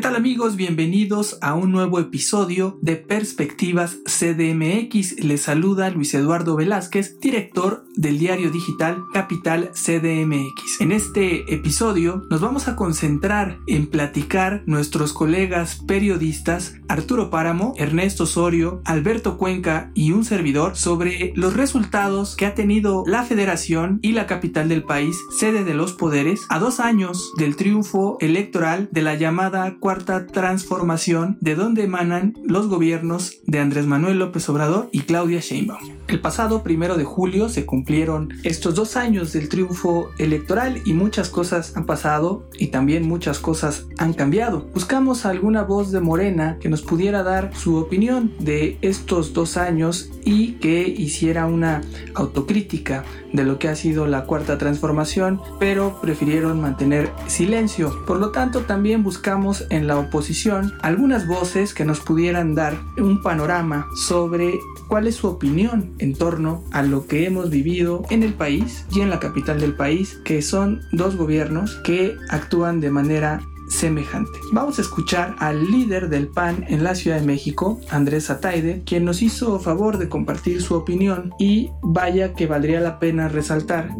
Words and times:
¿Qué 0.00 0.04
tal 0.04 0.16
amigos? 0.16 0.56
Bienvenidos 0.56 1.36
a 1.42 1.52
un 1.52 1.72
nuevo 1.72 2.00
episodio 2.00 2.78
de 2.80 2.96
Perspectivas 2.96 3.98
CDMX. 4.06 5.22
Les 5.22 5.42
saluda 5.42 5.90
Luis 5.90 6.14
Eduardo 6.14 6.56
Velázquez, 6.56 7.20
director 7.20 7.84
del 7.96 8.18
diario 8.18 8.50
digital 8.50 9.04
Capital 9.12 9.72
CDMX. 9.74 10.80
En 10.80 10.92
este 10.92 11.52
episodio 11.52 12.24
nos 12.30 12.40
vamos 12.40 12.66
a 12.66 12.76
concentrar 12.76 13.58
en 13.66 13.88
platicar 13.88 14.62
nuestros 14.64 15.12
colegas 15.12 15.82
periodistas 15.86 16.76
Arturo 16.88 17.28
Páramo, 17.28 17.74
Ernesto 17.76 18.24
Osorio, 18.24 18.80
Alberto 18.86 19.36
Cuenca 19.36 19.90
y 19.94 20.12
un 20.12 20.24
servidor 20.24 20.76
sobre 20.76 21.34
los 21.36 21.52
resultados 21.52 22.36
que 22.36 22.46
ha 22.46 22.54
tenido 22.54 23.04
la 23.06 23.24
federación 23.24 23.98
y 24.00 24.12
la 24.12 24.26
capital 24.26 24.70
del 24.70 24.82
país, 24.82 25.14
sede 25.38 25.62
de 25.62 25.74
los 25.74 25.92
poderes, 25.92 26.46
a 26.48 26.58
dos 26.58 26.80
años 26.80 27.32
del 27.36 27.54
triunfo 27.54 28.16
electoral 28.20 28.88
de 28.92 29.02
la 29.02 29.14
llamada 29.14 29.76
cuarta 29.90 30.24
transformación 30.24 31.36
de 31.40 31.56
donde 31.56 31.82
emanan 31.82 32.34
los 32.44 32.68
gobiernos 32.68 33.40
de 33.46 33.58
Andrés 33.58 33.86
Manuel 33.86 34.20
López 34.20 34.48
Obrador 34.48 34.88
y 34.92 35.00
Claudia 35.00 35.40
Sheinbaum. 35.40 35.99
El 36.10 36.18
pasado 36.18 36.64
primero 36.64 36.96
de 36.96 37.04
julio 37.04 37.48
se 37.48 37.64
cumplieron 37.64 38.30
estos 38.42 38.74
dos 38.74 38.96
años 38.96 39.32
del 39.32 39.48
triunfo 39.48 40.10
electoral 40.18 40.82
y 40.84 40.92
muchas 40.92 41.28
cosas 41.28 41.76
han 41.76 41.86
pasado 41.86 42.48
y 42.58 42.66
también 42.66 43.06
muchas 43.06 43.38
cosas 43.38 43.86
han 43.96 44.12
cambiado. 44.14 44.66
Buscamos 44.74 45.24
alguna 45.24 45.62
voz 45.62 45.92
de 45.92 46.00
Morena 46.00 46.58
que 46.60 46.68
nos 46.68 46.82
pudiera 46.82 47.22
dar 47.22 47.54
su 47.54 47.76
opinión 47.76 48.32
de 48.40 48.76
estos 48.82 49.32
dos 49.34 49.56
años 49.56 50.10
y 50.24 50.54
que 50.54 50.82
hiciera 50.88 51.46
una 51.46 51.82
autocrítica 52.14 53.04
de 53.32 53.44
lo 53.44 53.60
que 53.60 53.68
ha 53.68 53.76
sido 53.76 54.08
la 54.08 54.24
cuarta 54.24 54.58
transformación, 54.58 55.40
pero 55.60 56.00
prefirieron 56.00 56.60
mantener 56.60 57.12
silencio. 57.28 58.04
Por 58.04 58.18
lo 58.18 58.32
tanto, 58.32 58.62
también 58.62 59.04
buscamos 59.04 59.64
en 59.70 59.86
la 59.86 59.96
oposición 59.96 60.72
algunas 60.82 61.28
voces 61.28 61.72
que 61.72 61.84
nos 61.84 62.00
pudieran 62.00 62.56
dar 62.56 62.76
un 62.98 63.22
panorama 63.22 63.86
sobre 63.94 64.58
cuál 64.90 65.06
es 65.06 65.14
su 65.14 65.28
opinión 65.28 65.94
en 66.00 66.14
torno 66.14 66.64
a 66.72 66.82
lo 66.82 67.06
que 67.06 67.24
hemos 67.24 67.48
vivido 67.48 68.02
en 68.10 68.24
el 68.24 68.34
país 68.34 68.84
y 68.92 69.00
en 69.00 69.08
la 69.08 69.20
capital 69.20 69.60
del 69.60 69.72
país, 69.72 70.20
que 70.24 70.42
son 70.42 70.80
dos 70.90 71.14
gobiernos 71.14 71.76
que 71.84 72.16
actúan 72.28 72.80
de 72.80 72.90
manera 72.90 73.40
semejante. 73.70 74.38
Vamos 74.52 74.78
a 74.78 74.82
escuchar 74.82 75.36
al 75.38 75.70
líder 75.70 76.10
del 76.10 76.28
PAN 76.28 76.64
en 76.68 76.84
la 76.84 76.94
Ciudad 76.94 77.20
de 77.20 77.26
México, 77.26 77.80
Andrés 77.90 78.28
Ataide, 78.28 78.82
quien 78.84 79.04
nos 79.04 79.22
hizo 79.22 79.58
favor 79.60 79.96
de 79.96 80.08
compartir 80.08 80.60
su 80.60 80.74
opinión 80.74 81.32
y 81.38 81.70
vaya 81.82 82.34
que 82.34 82.46
valdría 82.46 82.80
la 82.80 82.98
pena 82.98 83.28
resaltar 83.28 83.90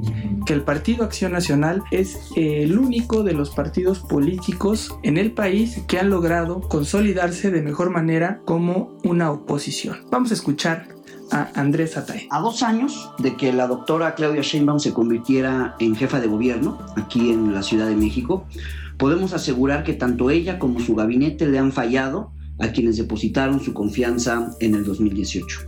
que 0.44 0.52
el 0.52 0.62
Partido 0.62 1.04
Acción 1.04 1.32
Nacional 1.32 1.82
es 1.90 2.18
el 2.36 2.78
único 2.78 3.22
de 3.22 3.32
los 3.32 3.50
partidos 3.50 4.00
políticos 4.00 4.94
en 5.02 5.16
el 5.16 5.32
país 5.32 5.82
que 5.86 5.98
han 5.98 6.10
logrado 6.10 6.60
consolidarse 6.60 7.50
de 7.50 7.62
mejor 7.62 7.90
manera 7.90 8.40
como 8.44 8.98
una 9.04 9.30
oposición. 9.30 9.98
Vamos 10.10 10.30
a 10.30 10.34
escuchar 10.34 10.88
a 11.30 11.48
Andrés 11.54 11.96
Ataide. 11.96 12.26
A 12.30 12.40
dos 12.40 12.62
años 12.62 13.10
de 13.18 13.36
que 13.36 13.52
la 13.52 13.66
doctora 13.66 14.14
Claudia 14.14 14.42
Sheinbaum 14.42 14.80
se 14.80 14.92
convirtiera 14.92 15.76
en 15.78 15.94
jefa 15.94 16.20
de 16.20 16.26
gobierno 16.26 16.78
aquí 16.96 17.30
en 17.30 17.54
la 17.54 17.62
Ciudad 17.62 17.86
de 17.86 17.96
México, 17.96 18.46
podemos 19.00 19.32
asegurar 19.32 19.82
que 19.82 19.94
tanto 19.94 20.30
ella 20.30 20.58
como 20.58 20.78
su 20.78 20.94
gabinete 20.94 21.48
le 21.48 21.58
han 21.58 21.72
fallado 21.72 22.32
a 22.58 22.68
quienes 22.68 22.98
depositaron 22.98 23.58
su 23.58 23.72
confianza 23.72 24.50
en 24.60 24.74
el 24.74 24.84
2018. 24.84 25.60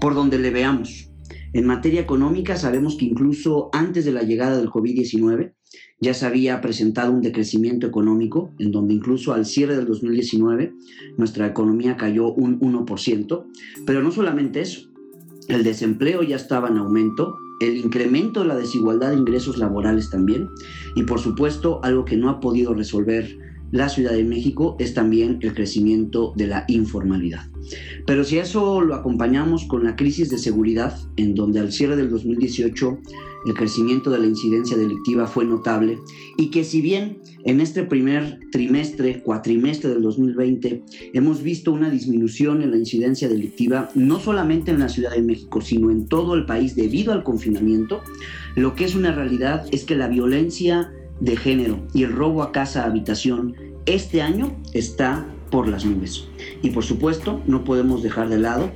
Por 0.00 0.14
donde 0.14 0.38
le 0.38 0.50
veamos. 0.50 1.10
En 1.52 1.66
materia 1.66 2.00
económica 2.00 2.56
sabemos 2.56 2.96
que 2.96 3.06
incluso 3.06 3.70
antes 3.72 4.04
de 4.04 4.12
la 4.12 4.22
llegada 4.22 4.56
del 4.56 4.70
COVID-19 4.70 5.52
ya 6.00 6.14
se 6.14 6.24
había 6.24 6.60
presentado 6.60 7.12
un 7.12 7.22
decrecimiento 7.22 7.88
económico, 7.88 8.54
en 8.60 8.70
donde 8.70 8.94
incluso 8.94 9.32
al 9.34 9.46
cierre 9.46 9.76
del 9.76 9.86
2019 9.86 10.72
nuestra 11.18 11.48
economía 11.48 11.96
cayó 11.96 12.32
un 12.32 12.60
1%, 12.60 13.46
pero 13.84 14.00
no 14.00 14.12
solamente 14.12 14.60
eso, 14.60 14.88
el 15.48 15.64
desempleo 15.64 16.22
ya 16.22 16.36
estaba 16.36 16.68
en 16.68 16.78
aumento, 16.78 17.34
el 17.60 17.76
incremento 17.76 18.40
de 18.40 18.48
la 18.48 18.56
desigualdad 18.56 19.10
de 19.10 19.18
ingresos 19.18 19.58
laborales 19.58 20.10
también, 20.10 20.48
y 20.96 21.04
por 21.04 21.20
supuesto 21.20 21.80
algo 21.84 22.04
que 22.04 22.16
no 22.16 22.28
ha 22.28 22.40
podido 22.40 22.74
resolver 22.74 23.38
la 23.70 23.88
Ciudad 23.88 24.12
de 24.12 24.24
México 24.24 24.76
es 24.80 24.94
también 24.94 25.38
el 25.42 25.54
crecimiento 25.54 26.32
de 26.36 26.48
la 26.48 26.64
informalidad. 26.66 27.46
Pero 28.06 28.24
si 28.24 28.38
eso 28.38 28.80
lo 28.80 28.94
acompañamos 28.94 29.66
con 29.66 29.84
la 29.84 29.94
crisis 29.94 30.28
de 30.28 30.38
seguridad, 30.38 30.96
en 31.16 31.34
donde 31.34 31.60
al 31.60 31.70
cierre 31.70 31.96
del 31.96 32.10
2018 32.10 32.98
el 33.46 33.54
crecimiento 33.54 34.10
de 34.10 34.18
la 34.18 34.26
incidencia 34.26 34.76
delictiva 34.76 35.26
fue 35.26 35.44
notable 35.44 35.98
y 36.36 36.50
que 36.50 36.64
si 36.64 36.80
bien 36.80 37.18
en 37.44 37.60
este 37.60 37.84
primer 37.84 38.38
trimestre, 38.52 39.22
cuatrimestre 39.22 39.90
del 39.90 40.02
2020, 40.02 40.82
hemos 41.14 41.42
visto 41.42 41.72
una 41.72 41.90
disminución 41.90 42.62
en 42.62 42.70
la 42.70 42.76
incidencia 42.76 43.28
delictiva, 43.28 43.90
no 43.94 44.20
solamente 44.20 44.70
en 44.70 44.80
la 44.80 44.88
Ciudad 44.88 45.12
de 45.12 45.22
México, 45.22 45.60
sino 45.60 45.90
en 45.90 46.06
todo 46.06 46.34
el 46.34 46.44
país 46.44 46.76
debido 46.76 47.12
al 47.12 47.22
confinamiento, 47.22 48.02
lo 48.56 48.74
que 48.74 48.84
es 48.84 48.94
una 48.94 49.12
realidad 49.12 49.66
es 49.72 49.84
que 49.84 49.96
la 49.96 50.08
violencia 50.08 50.92
de 51.20 51.36
género 51.36 51.86
y 51.94 52.02
el 52.02 52.12
robo 52.12 52.42
a 52.42 52.52
casa, 52.52 52.84
habitación, 52.84 53.54
este 53.86 54.22
año 54.22 54.56
está 54.74 55.26
por 55.50 55.68
las 55.68 55.84
nubes. 55.84 56.28
Y 56.62 56.70
por 56.70 56.84
supuesto, 56.84 57.40
no 57.46 57.64
podemos 57.64 58.02
dejar 58.02 58.28
de 58.28 58.38
lado 58.38 58.70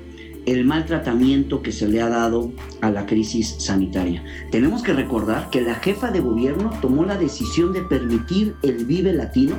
el 0.46 0.64
mal 0.64 0.84
tratamiento 0.84 1.62
que 1.62 1.72
se 1.72 1.88
le 1.88 2.00
ha 2.00 2.08
dado 2.08 2.52
a 2.80 2.90
la 2.90 3.06
crisis 3.06 3.56
sanitaria. 3.58 4.22
Tenemos 4.50 4.82
que 4.82 4.92
recordar 4.92 5.50
que 5.50 5.60
la 5.60 5.76
jefa 5.76 6.10
de 6.10 6.20
gobierno 6.20 6.70
tomó 6.80 7.04
la 7.04 7.16
decisión 7.16 7.72
de 7.72 7.82
permitir 7.82 8.54
el 8.62 8.84
Vive 8.84 9.12
Latino 9.12 9.58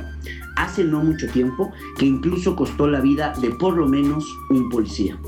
hace 0.56 0.84
no 0.84 1.02
mucho 1.02 1.28
tiempo, 1.28 1.72
que 1.98 2.06
incluso 2.06 2.56
costó 2.56 2.86
la 2.86 3.00
vida 3.00 3.34
de 3.40 3.50
por 3.50 3.76
lo 3.76 3.86
menos 3.86 4.24
un 4.50 4.68
policía. 4.70 5.18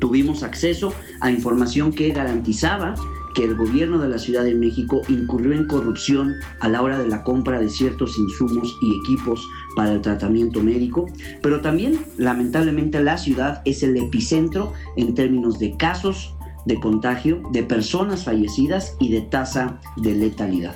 Tuvimos 0.00 0.42
acceso 0.42 0.92
a 1.20 1.30
información 1.30 1.92
que 1.92 2.10
garantizaba 2.10 2.94
que 3.36 3.44
el 3.44 3.54
gobierno 3.54 3.98
de 3.98 4.08
la 4.08 4.18
Ciudad 4.18 4.44
de 4.44 4.54
México 4.54 5.02
incurrió 5.08 5.52
en 5.52 5.66
corrupción 5.66 6.36
a 6.60 6.70
la 6.70 6.80
hora 6.80 6.98
de 6.98 7.06
la 7.06 7.22
compra 7.22 7.60
de 7.60 7.68
ciertos 7.68 8.18
insumos 8.18 8.74
y 8.80 8.96
equipos 8.96 9.46
para 9.76 9.92
el 9.92 10.00
tratamiento 10.00 10.62
médico, 10.62 11.06
pero 11.42 11.60
también 11.60 12.00
lamentablemente 12.16 13.02
la 13.02 13.18
ciudad 13.18 13.60
es 13.66 13.82
el 13.82 13.94
epicentro 13.98 14.72
en 14.96 15.14
términos 15.14 15.58
de 15.58 15.76
casos 15.76 16.34
de 16.64 16.80
contagio, 16.80 17.42
de 17.52 17.62
personas 17.62 18.24
fallecidas 18.24 18.96
y 18.98 19.10
de 19.10 19.20
tasa 19.20 19.80
de 19.96 20.14
letalidad. 20.14 20.74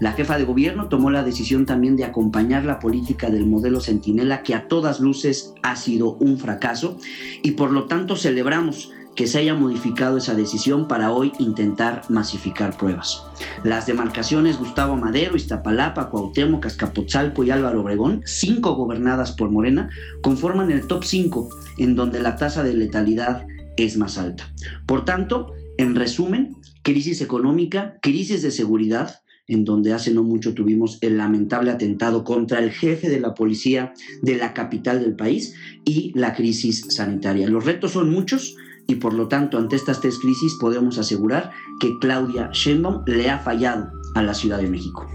La 0.00 0.12
jefa 0.12 0.38
de 0.38 0.44
gobierno 0.44 0.88
tomó 0.88 1.10
la 1.10 1.22
decisión 1.22 1.66
también 1.66 1.94
de 1.96 2.04
acompañar 2.04 2.64
la 2.64 2.80
política 2.80 3.30
del 3.30 3.46
modelo 3.46 3.80
Centinela, 3.80 4.42
que 4.42 4.54
a 4.54 4.66
todas 4.66 4.98
luces 4.98 5.54
ha 5.62 5.76
sido 5.76 6.14
un 6.14 6.38
fracaso, 6.38 6.98
y 7.42 7.52
por 7.52 7.70
lo 7.70 7.84
tanto 7.84 8.16
celebramos 8.16 8.90
que 9.18 9.26
se 9.26 9.38
haya 9.38 9.52
modificado 9.52 10.16
esa 10.16 10.36
decisión 10.36 10.86
para 10.86 11.10
hoy 11.10 11.32
intentar 11.40 12.02
masificar 12.08 12.76
pruebas. 12.76 13.24
Las 13.64 13.84
demarcaciones 13.84 14.60
Gustavo 14.60 14.94
Madero, 14.94 15.34
Iztapalapa, 15.34 16.08
Cuauhtémoc, 16.08 16.64
Azcapotzalco 16.64 17.42
y 17.42 17.50
Álvaro 17.50 17.80
Obregón, 17.80 18.22
cinco 18.26 18.76
gobernadas 18.76 19.32
por 19.32 19.50
Morena, 19.50 19.90
conforman 20.22 20.70
el 20.70 20.86
top 20.86 21.02
5 21.02 21.48
en 21.78 21.96
donde 21.96 22.20
la 22.20 22.36
tasa 22.36 22.62
de 22.62 22.74
letalidad 22.74 23.44
es 23.76 23.96
más 23.96 24.18
alta. 24.18 24.54
Por 24.86 25.04
tanto, 25.04 25.52
en 25.78 25.96
resumen, 25.96 26.54
crisis 26.82 27.20
económica, 27.20 27.98
crisis 28.00 28.42
de 28.42 28.52
seguridad, 28.52 29.20
en 29.48 29.64
donde 29.64 29.94
hace 29.94 30.12
no 30.12 30.22
mucho 30.22 30.54
tuvimos 30.54 30.98
el 31.00 31.18
lamentable 31.18 31.72
atentado 31.72 32.22
contra 32.22 32.60
el 32.60 32.70
jefe 32.70 33.08
de 33.08 33.18
la 33.18 33.34
policía 33.34 33.94
de 34.22 34.36
la 34.36 34.54
capital 34.54 35.00
del 35.00 35.16
país 35.16 35.56
y 35.84 36.12
la 36.14 36.34
crisis 36.34 36.84
sanitaria. 36.90 37.48
Los 37.48 37.64
retos 37.64 37.92
son 37.92 38.10
muchos, 38.10 38.56
y 38.88 38.96
por 38.96 39.12
lo 39.12 39.28
tanto 39.28 39.58
ante 39.58 39.76
estas 39.76 40.00
tres 40.00 40.18
crisis 40.18 40.54
podemos 40.54 40.98
asegurar 40.98 41.52
que 41.78 41.98
Claudia 41.98 42.50
Sheinbaum 42.52 43.04
le 43.06 43.30
ha 43.30 43.38
fallado 43.38 43.92
a 44.14 44.22
la 44.22 44.34
Ciudad 44.34 44.58
de 44.58 44.68
México. 44.68 45.06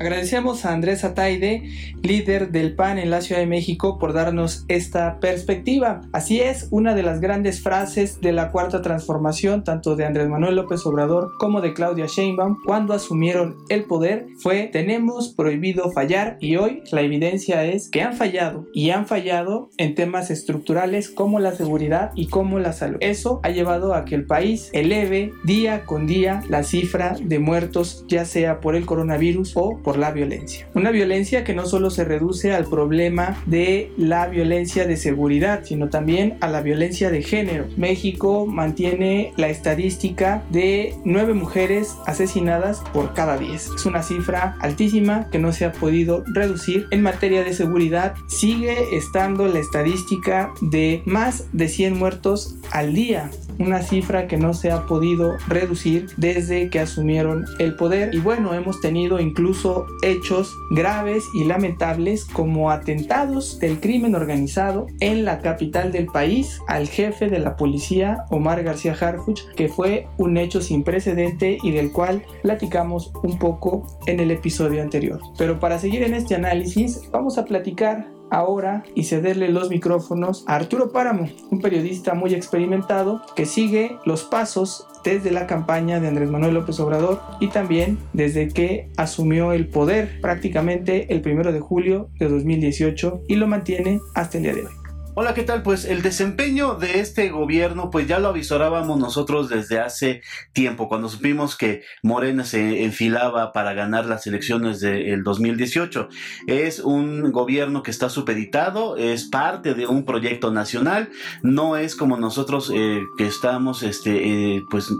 Agradecemos 0.00 0.64
a 0.64 0.72
Andrés 0.72 1.04
Ataide, 1.04 1.62
líder 2.02 2.52
del 2.52 2.74
PAN 2.74 2.98
en 2.98 3.10
la 3.10 3.20
Ciudad 3.20 3.42
de 3.42 3.46
México, 3.46 3.98
por 3.98 4.14
darnos 4.14 4.64
esta 4.68 5.20
perspectiva. 5.20 6.00
Así 6.14 6.40
es, 6.40 6.68
una 6.70 6.94
de 6.94 7.02
las 7.02 7.20
grandes 7.20 7.62
frases 7.62 8.18
de 8.22 8.32
la 8.32 8.50
cuarta 8.50 8.80
transformación, 8.80 9.62
tanto 9.62 9.96
de 9.96 10.06
Andrés 10.06 10.26
Manuel 10.30 10.56
López 10.56 10.86
Obrador 10.86 11.32
como 11.38 11.60
de 11.60 11.74
Claudia 11.74 12.06
Sheinbaum, 12.06 12.56
cuando 12.64 12.94
asumieron 12.94 13.58
el 13.68 13.84
poder, 13.84 14.28
fue 14.38 14.70
tenemos 14.72 15.34
prohibido 15.34 15.92
fallar 15.92 16.38
y 16.40 16.56
hoy 16.56 16.82
la 16.92 17.02
evidencia 17.02 17.66
es 17.66 17.90
que 17.90 18.00
han 18.00 18.14
fallado 18.14 18.64
y 18.72 18.92
han 18.92 19.06
fallado 19.06 19.68
en 19.76 19.94
temas 19.94 20.30
estructurales 20.30 21.10
como 21.10 21.40
la 21.40 21.52
seguridad 21.52 22.12
y 22.14 22.28
como 22.28 22.58
la 22.58 22.72
salud. 22.72 22.96
Eso 23.00 23.40
ha 23.42 23.50
llevado 23.50 23.92
a 23.92 24.06
que 24.06 24.14
el 24.14 24.24
país 24.24 24.70
eleve 24.72 25.34
día 25.44 25.84
con 25.84 26.06
día 26.06 26.42
la 26.48 26.62
cifra 26.62 27.16
de 27.22 27.38
muertos, 27.38 28.06
ya 28.08 28.24
sea 28.24 28.60
por 28.60 28.76
el 28.76 28.86
coronavirus 28.86 29.52
o 29.56 29.78
por 29.89 29.89
por 29.90 29.98
la 29.98 30.12
violencia. 30.12 30.68
Una 30.74 30.92
violencia 30.92 31.42
que 31.42 31.52
no 31.52 31.66
solo 31.66 31.90
se 31.90 32.04
reduce 32.04 32.54
al 32.54 32.66
problema 32.66 33.42
de 33.46 33.90
la 33.96 34.28
violencia 34.28 34.86
de 34.86 34.96
seguridad, 34.96 35.64
sino 35.64 35.88
también 35.88 36.36
a 36.40 36.46
la 36.46 36.62
violencia 36.62 37.10
de 37.10 37.24
género. 37.24 37.66
México 37.76 38.46
mantiene 38.46 39.32
la 39.36 39.48
estadística 39.48 40.44
de 40.50 40.94
nueve 41.04 41.34
mujeres 41.34 41.96
asesinadas 42.06 42.84
por 42.92 43.14
cada 43.14 43.36
10. 43.36 43.70
Es 43.74 43.84
una 43.84 44.04
cifra 44.04 44.56
altísima 44.60 45.28
que 45.28 45.40
no 45.40 45.52
se 45.52 45.64
ha 45.64 45.72
podido 45.72 46.22
reducir. 46.34 46.86
En 46.92 47.02
materia 47.02 47.42
de 47.42 47.52
seguridad 47.52 48.14
sigue 48.28 48.96
estando 48.96 49.48
la 49.48 49.58
estadística 49.58 50.52
de 50.60 51.02
más 51.04 51.46
de 51.52 51.66
100 51.66 51.98
muertos 51.98 52.54
al 52.70 52.94
día 52.94 53.28
una 53.60 53.82
cifra 53.82 54.26
que 54.26 54.38
no 54.38 54.54
se 54.54 54.70
ha 54.70 54.86
podido 54.86 55.36
reducir 55.46 56.06
desde 56.16 56.70
que 56.70 56.80
asumieron 56.80 57.44
el 57.58 57.76
poder. 57.76 58.14
Y 58.14 58.18
bueno, 58.18 58.54
hemos 58.54 58.80
tenido 58.80 59.20
incluso 59.20 59.79
hechos 60.02 60.56
graves 60.70 61.24
y 61.34 61.44
lamentables 61.44 62.24
como 62.24 62.70
atentados 62.70 63.58
del 63.58 63.80
crimen 63.80 64.14
organizado 64.14 64.86
en 65.00 65.24
la 65.24 65.40
capital 65.40 65.92
del 65.92 66.06
país 66.06 66.60
al 66.68 66.88
jefe 66.88 67.28
de 67.28 67.38
la 67.38 67.56
policía, 67.56 68.24
Omar 68.30 68.62
García 68.62 68.96
Harfuch, 68.98 69.46
que 69.56 69.68
fue 69.68 70.06
un 70.18 70.36
hecho 70.36 70.60
sin 70.60 70.82
precedente 70.82 71.58
y 71.62 71.70
del 71.70 71.92
cual 71.92 72.24
platicamos 72.42 73.12
un 73.22 73.38
poco 73.38 73.86
en 74.06 74.20
el 74.20 74.30
episodio 74.30 74.82
anterior. 74.82 75.20
Pero 75.38 75.58
para 75.58 75.78
seguir 75.78 76.02
en 76.02 76.14
este 76.14 76.34
análisis, 76.34 77.00
vamos 77.10 77.38
a 77.38 77.44
platicar 77.44 78.19
ahora 78.30 78.84
y 78.94 79.04
cederle 79.04 79.48
los 79.48 79.70
micrófonos 79.70 80.44
a 80.46 80.54
Arturo 80.54 80.92
Páramo, 80.92 81.28
un 81.50 81.60
periodista 81.60 82.14
muy 82.14 82.34
experimentado 82.34 83.22
que 83.36 83.46
sigue 83.46 83.96
los 84.04 84.24
pasos 84.24 84.86
desde 85.04 85.30
la 85.30 85.46
campaña 85.46 86.00
de 86.00 86.08
Andrés 86.08 86.30
Manuel 86.30 86.54
López 86.54 86.78
Obrador 86.80 87.20
y 87.40 87.48
también 87.48 87.98
desde 88.12 88.48
que 88.48 88.90
asumió 88.96 89.52
el 89.52 89.68
poder 89.68 90.20
prácticamente 90.20 91.12
el 91.12 91.22
primero 91.22 91.52
de 91.52 91.60
julio 91.60 92.10
de 92.18 92.28
2018 92.28 93.22
y 93.28 93.36
lo 93.36 93.46
mantiene 93.46 94.00
hasta 94.14 94.38
el 94.38 94.44
día 94.44 94.54
de 94.54 94.66
hoy. 94.66 94.79
Hola, 95.12 95.34
¿qué 95.34 95.42
tal? 95.42 95.64
Pues 95.64 95.86
el 95.86 96.02
desempeño 96.02 96.76
de 96.76 97.00
este 97.00 97.30
gobierno, 97.30 97.90
pues 97.90 98.06
ya 98.06 98.20
lo 98.20 98.28
avisorábamos 98.28 98.96
nosotros 98.96 99.48
desde 99.48 99.80
hace 99.80 100.22
tiempo, 100.52 100.88
cuando 100.88 101.08
supimos 101.08 101.56
que 101.56 101.82
Morena 102.04 102.44
se 102.44 102.84
enfilaba 102.84 103.52
para 103.52 103.72
ganar 103.72 104.06
las 104.06 104.28
elecciones 104.28 104.78
del 104.78 105.24
2018. 105.24 106.08
Es 106.46 106.78
un 106.78 107.32
gobierno 107.32 107.82
que 107.82 107.90
está 107.90 108.08
supeditado, 108.08 108.96
es 108.96 109.24
parte 109.24 109.74
de 109.74 109.88
un 109.88 110.04
proyecto 110.04 110.52
nacional, 110.52 111.10
no 111.42 111.76
es 111.76 111.96
como 111.96 112.16
nosotros 112.16 112.70
eh, 112.72 113.00
que 113.18 113.26
estamos, 113.26 113.82
este, 113.82 114.58
eh, 114.58 114.64
pues, 114.70 114.90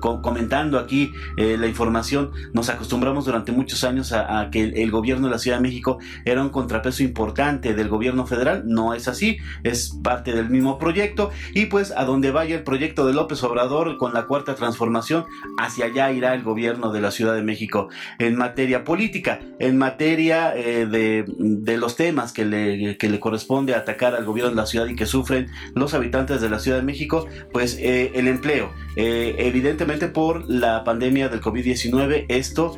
comentando 0.00 0.76
aquí 0.76 1.12
eh, 1.36 1.56
la 1.56 1.68
información, 1.68 2.32
nos 2.52 2.68
acostumbramos 2.68 3.26
durante 3.26 3.52
muchos 3.52 3.84
años 3.84 4.12
a, 4.12 4.48
que 4.50 4.64
el 4.64 4.90
gobierno 4.90 5.28
de 5.28 5.34
la 5.34 5.38
Ciudad 5.38 5.58
de 5.58 5.62
México 5.62 5.98
era 6.24 6.42
un 6.42 6.50
contrapeso 6.50 7.04
importante 7.04 7.74
del 7.74 7.88
gobierno 7.88 8.26
federal, 8.26 8.64
no 8.66 8.92
es 8.92 9.06
así 9.06 9.19
es 9.62 9.98
parte 10.02 10.32
del 10.32 10.50
mismo 10.50 10.78
proyecto 10.78 11.30
y 11.54 11.66
pues 11.66 11.92
a 11.96 12.04
donde 12.04 12.30
vaya 12.30 12.56
el 12.56 12.62
proyecto 12.62 13.06
de 13.06 13.12
López 13.12 13.42
Obrador 13.42 13.96
con 13.96 14.14
la 14.14 14.26
cuarta 14.26 14.54
transformación, 14.54 15.24
hacia 15.58 15.86
allá 15.86 16.12
irá 16.12 16.34
el 16.34 16.42
gobierno 16.42 16.92
de 16.92 17.00
la 17.00 17.10
Ciudad 17.10 17.34
de 17.34 17.42
México 17.42 17.88
en 18.18 18.36
materia 18.36 18.84
política, 18.84 19.40
en 19.58 19.78
materia 19.78 20.54
eh, 20.56 20.86
de, 20.86 21.76
los 21.76 21.96
temas 21.96 22.32
que 22.32 22.44
le, 22.44 22.96
le 23.00 23.20
corresponde 23.20 23.74
atacar 23.74 24.14
al 24.14 24.24
gobierno 24.24 24.50
de 24.50 24.56
la 24.56 24.66
ciudad 24.66 24.86
y 24.86 24.96
que 24.96 25.06
sufren 25.06 25.48
los 25.74 25.94
habitantes 25.94 26.40
de 26.40 26.50
la 26.50 26.58
Ciudad 26.58 26.78
de 26.78 26.82
México, 26.82 27.26
pues 27.52 27.78
eh, 27.80 28.12
el 28.14 28.28
empleo. 28.28 28.72
Eh, 28.96 29.36
evidentemente 29.38 30.08
por 30.08 30.48
la 30.50 30.84
pandemia 30.84 31.28
del 31.28 31.40
COVID-19 31.40 32.26
esto 32.28 32.76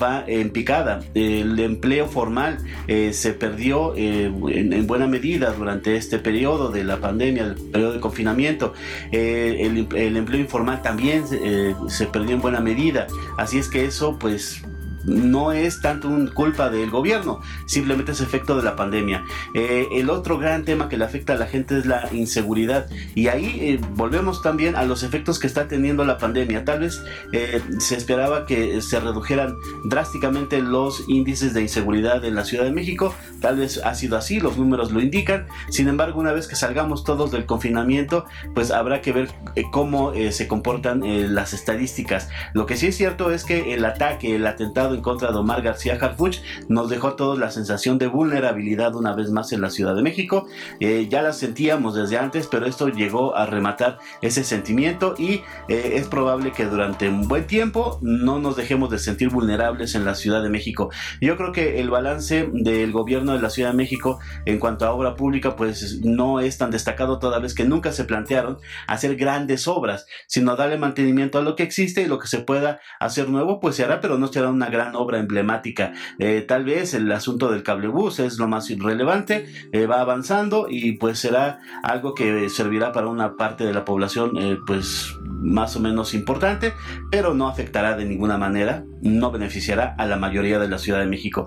va 0.00 0.24
en 0.26 0.50
picada. 0.50 1.00
El 1.14 1.58
empleo 1.58 2.06
formal 2.08 2.58
se 2.86 3.32
perdió 3.32 3.94
en, 3.96 4.72
en 4.72 4.86
buena 4.86 5.06
medida 5.06 5.52
durante 5.52 5.71
durante 5.72 5.96
este 5.96 6.18
periodo 6.18 6.70
de 6.70 6.84
la 6.84 7.00
pandemia, 7.00 7.44
el 7.44 7.54
periodo 7.54 7.94
de 7.94 8.00
confinamiento. 8.00 8.74
Eh, 9.10 9.86
el, 9.94 10.16
empleo 10.16 10.40
informal 10.40 10.82
también 10.82 11.24
eh, 11.32 11.74
se 11.88 12.06
perdió 12.06 12.34
en 12.34 12.42
buena 12.42 12.60
medida. 12.60 13.06
Así 13.38 13.58
es 13.58 13.68
que 13.68 13.86
eso 13.86 14.18
pues 14.18 14.62
no 15.04 15.52
es 15.52 15.80
tanto 15.80 16.08
un 16.08 16.28
culpa 16.28 16.70
del 16.70 16.90
gobierno, 16.90 17.40
simplemente 17.66 18.12
es 18.12 18.20
efecto 18.20 18.56
de 18.56 18.62
la 18.62 18.76
pandemia. 18.76 19.24
Eh, 19.54 19.88
el 19.92 20.10
otro 20.10 20.38
gran 20.38 20.64
tema 20.64 20.88
que 20.88 20.96
le 20.96 21.04
afecta 21.04 21.34
a 21.34 21.36
la 21.36 21.46
gente 21.46 21.78
es 21.78 21.86
la 21.86 22.08
inseguridad 22.12 22.86
y 23.14 23.28
ahí 23.28 23.58
eh, 23.60 23.80
volvemos 23.94 24.42
también 24.42 24.76
a 24.76 24.84
los 24.84 25.02
efectos 25.02 25.38
que 25.38 25.46
está 25.46 25.68
teniendo 25.68 26.04
la 26.04 26.18
pandemia. 26.18 26.64
Tal 26.64 26.80
vez 26.80 27.02
eh, 27.32 27.62
se 27.78 27.96
esperaba 27.96 28.46
que 28.46 28.80
se 28.80 29.00
redujeran 29.00 29.56
drásticamente 29.84 30.60
los 30.60 31.04
índices 31.08 31.54
de 31.54 31.62
inseguridad 31.62 32.24
en 32.24 32.34
la 32.34 32.44
Ciudad 32.44 32.64
de 32.64 32.72
México, 32.72 33.14
tal 33.40 33.58
vez 33.58 33.80
ha 33.84 33.94
sido 33.94 34.16
así, 34.16 34.40
los 34.40 34.56
números 34.56 34.92
lo 34.92 35.00
indican. 35.00 35.46
Sin 35.70 35.88
embargo, 35.88 36.20
una 36.20 36.32
vez 36.32 36.46
que 36.46 36.56
salgamos 36.56 37.04
todos 37.04 37.30
del 37.30 37.46
confinamiento, 37.46 38.24
pues 38.54 38.70
habrá 38.70 39.00
que 39.00 39.12
ver 39.12 39.28
cómo 39.70 40.12
se 40.30 40.48
comportan 40.48 41.02
las 41.34 41.52
estadísticas. 41.52 42.28
Lo 42.52 42.66
que 42.66 42.76
sí 42.76 42.88
es 42.88 42.96
cierto 42.96 43.32
es 43.32 43.44
que 43.44 43.74
el 43.74 43.84
ataque, 43.84 44.36
el 44.36 44.46
atentado 44.46 44.91
en 44.94 45.02
contra 45.02 45.32
de 45.32 45.38
Omar 45.38 45.62
García 45.62 45.98
Harfuch 46.00 46.38
nos 46.68 46.88
dejó 46.88 47.08
a 47.08 47.16
todos 47.16 47.38
la 47.38 47.50
sensación 47.50 47.98
de 47.98 48.06
vulnerabilidad 48.06 48.94
una 48.94 49.14
vez 49.14 49.30
más 49.30 49.52
en 49.52 49.60
la 49.60 49.70
Ciudad 49.70 49.94
de 49.94 50.02
México. 50.02 50.46
Eh, 50.80 51.08
ya 51.10 51.22
la 51.22 51.32
sentíamos 51.32 51.94
desde 51.94 52.18
antes, 52.18 52.46
pero 52.46 52.66
esto 52.66 52.88
llegó 52.88 53.36
a 53.36 53.46
rematar 53.46 53.98
ese 54.20 54.44
sentimiento 54.44 55.14
y 55.18 55.42
eh, 55.68 55.92
es 55.94 56.08
probable 56.08 56.52
que 56.52 56.66
durante 56.66 57.08
un 57.08 57.28
buen 57.28 57.46
tiempo 57.46 57.98
no 58.02 58.38
nos 58.38 58.56
dejemos 58.56 58.90
de 58.90 58.98
sentir 58.98 59.30
vulnerables 59.30 59.94
en 59.94 60.04
la 60.04 60.14
Ciudad 60.14 60.42
de 60.42 60.50
México. 60.50 60.90
Yo 61.20 61.36
creo 61.36 61.52
que 61.52 61.80
el 61.80 61.90
balance 61.90 62.48
del 62.52 62.92
gobierno 62.92 63.32
de 63.32 63.40
la 63.40 63.50
Ciudad 63.50 63.70
de 63.70 63.76
México 63.76 64.18
en 64.44 64.58
cuanto 64.58 64.86
a 64.86 64.92
obra 64.92 65.14
pública 65.14 65.56
pues 65.56 66.00
no 66.02 66.40
es 66.40 66.58
tan 66.58 66.70
destacado 66.70 67.18
toda 67.18 67.38
vez 67.38 67.54
que 67.54 67.64
nunca 67.64 67.92
se 67.92 68.04
plantearon 68.04 68.58
hacer 68.86 69.16
grandes 69.16 69.68
obras, 69.68 70.06
sino 70.26 70.56
darle 70.56 70.78
mantenimiento 70.78 71.38
a 71.38 71.42
lo 71.42 71.56
que 71.56 71.62
existe 71.62 72.02
y 72.02 72.06
lo 72.06 72.18
que 72.18 72.28
se 72.28 72.40
pueda 72.40 72.80
hacer 73.00 73.28
nuevo 73.28 73.60
pues 73.60 73.76
se 73.76 73.84
hará, 73.84 74.00
pero 74.00 74.18
no 74.18 74.28
será 74.28 74.50
una 74.50 74.68
gran 74.68 74.81
obra 74.94 75.18
emblemática. 75.18 75.92
Eh, 76.18 76.44
tal 76.46 76.64
vez 76.64 76.94
el 76.94 77.10
asunto 77.12 77.50
del 77.50 77.62
cablebús 77.62 78.18
es 78.18 78.38
lo 78.38 78.48
más 78.48 78.68
relevante, 78.78 79.46
eh, 79.72 79.86
va 79.86 80.00
avanzando 80.00 80.66
y 80.68 80.92
pues 80.92 81.18
será 81.18 81.60
algo 81.82 82.14
que 82.14 82.48
servirá 82.48 82.92
para 82.92 83.08
una 83.08 83.36
parte 83.36 83.64
de 83.64 83.72
la 83.72 83.84
población 83.84 84.36
eh, 84.38 84.58
pues 84.66 85.16
más 85.42 85.76
o 85.76 85.80
menos 85.80 86.14
importante, 86.14 86.72
pero 87.10 87.34
no 87.34 87.48
afectará 87.48 87.96
de 87.96 88.04
ninguna 88.04 88.38
manera, 88.38 88.84
no 89.02 89.30
beneficiará 89.30 89.94
a 89.98 90.06
la 90.06 90.16
mayoría 90.16 90.58
de 90.58 90.68
la 90.68 90.78
Ciudad 90.78 91.00
de 91.00 91.06
México. 91.06 91.46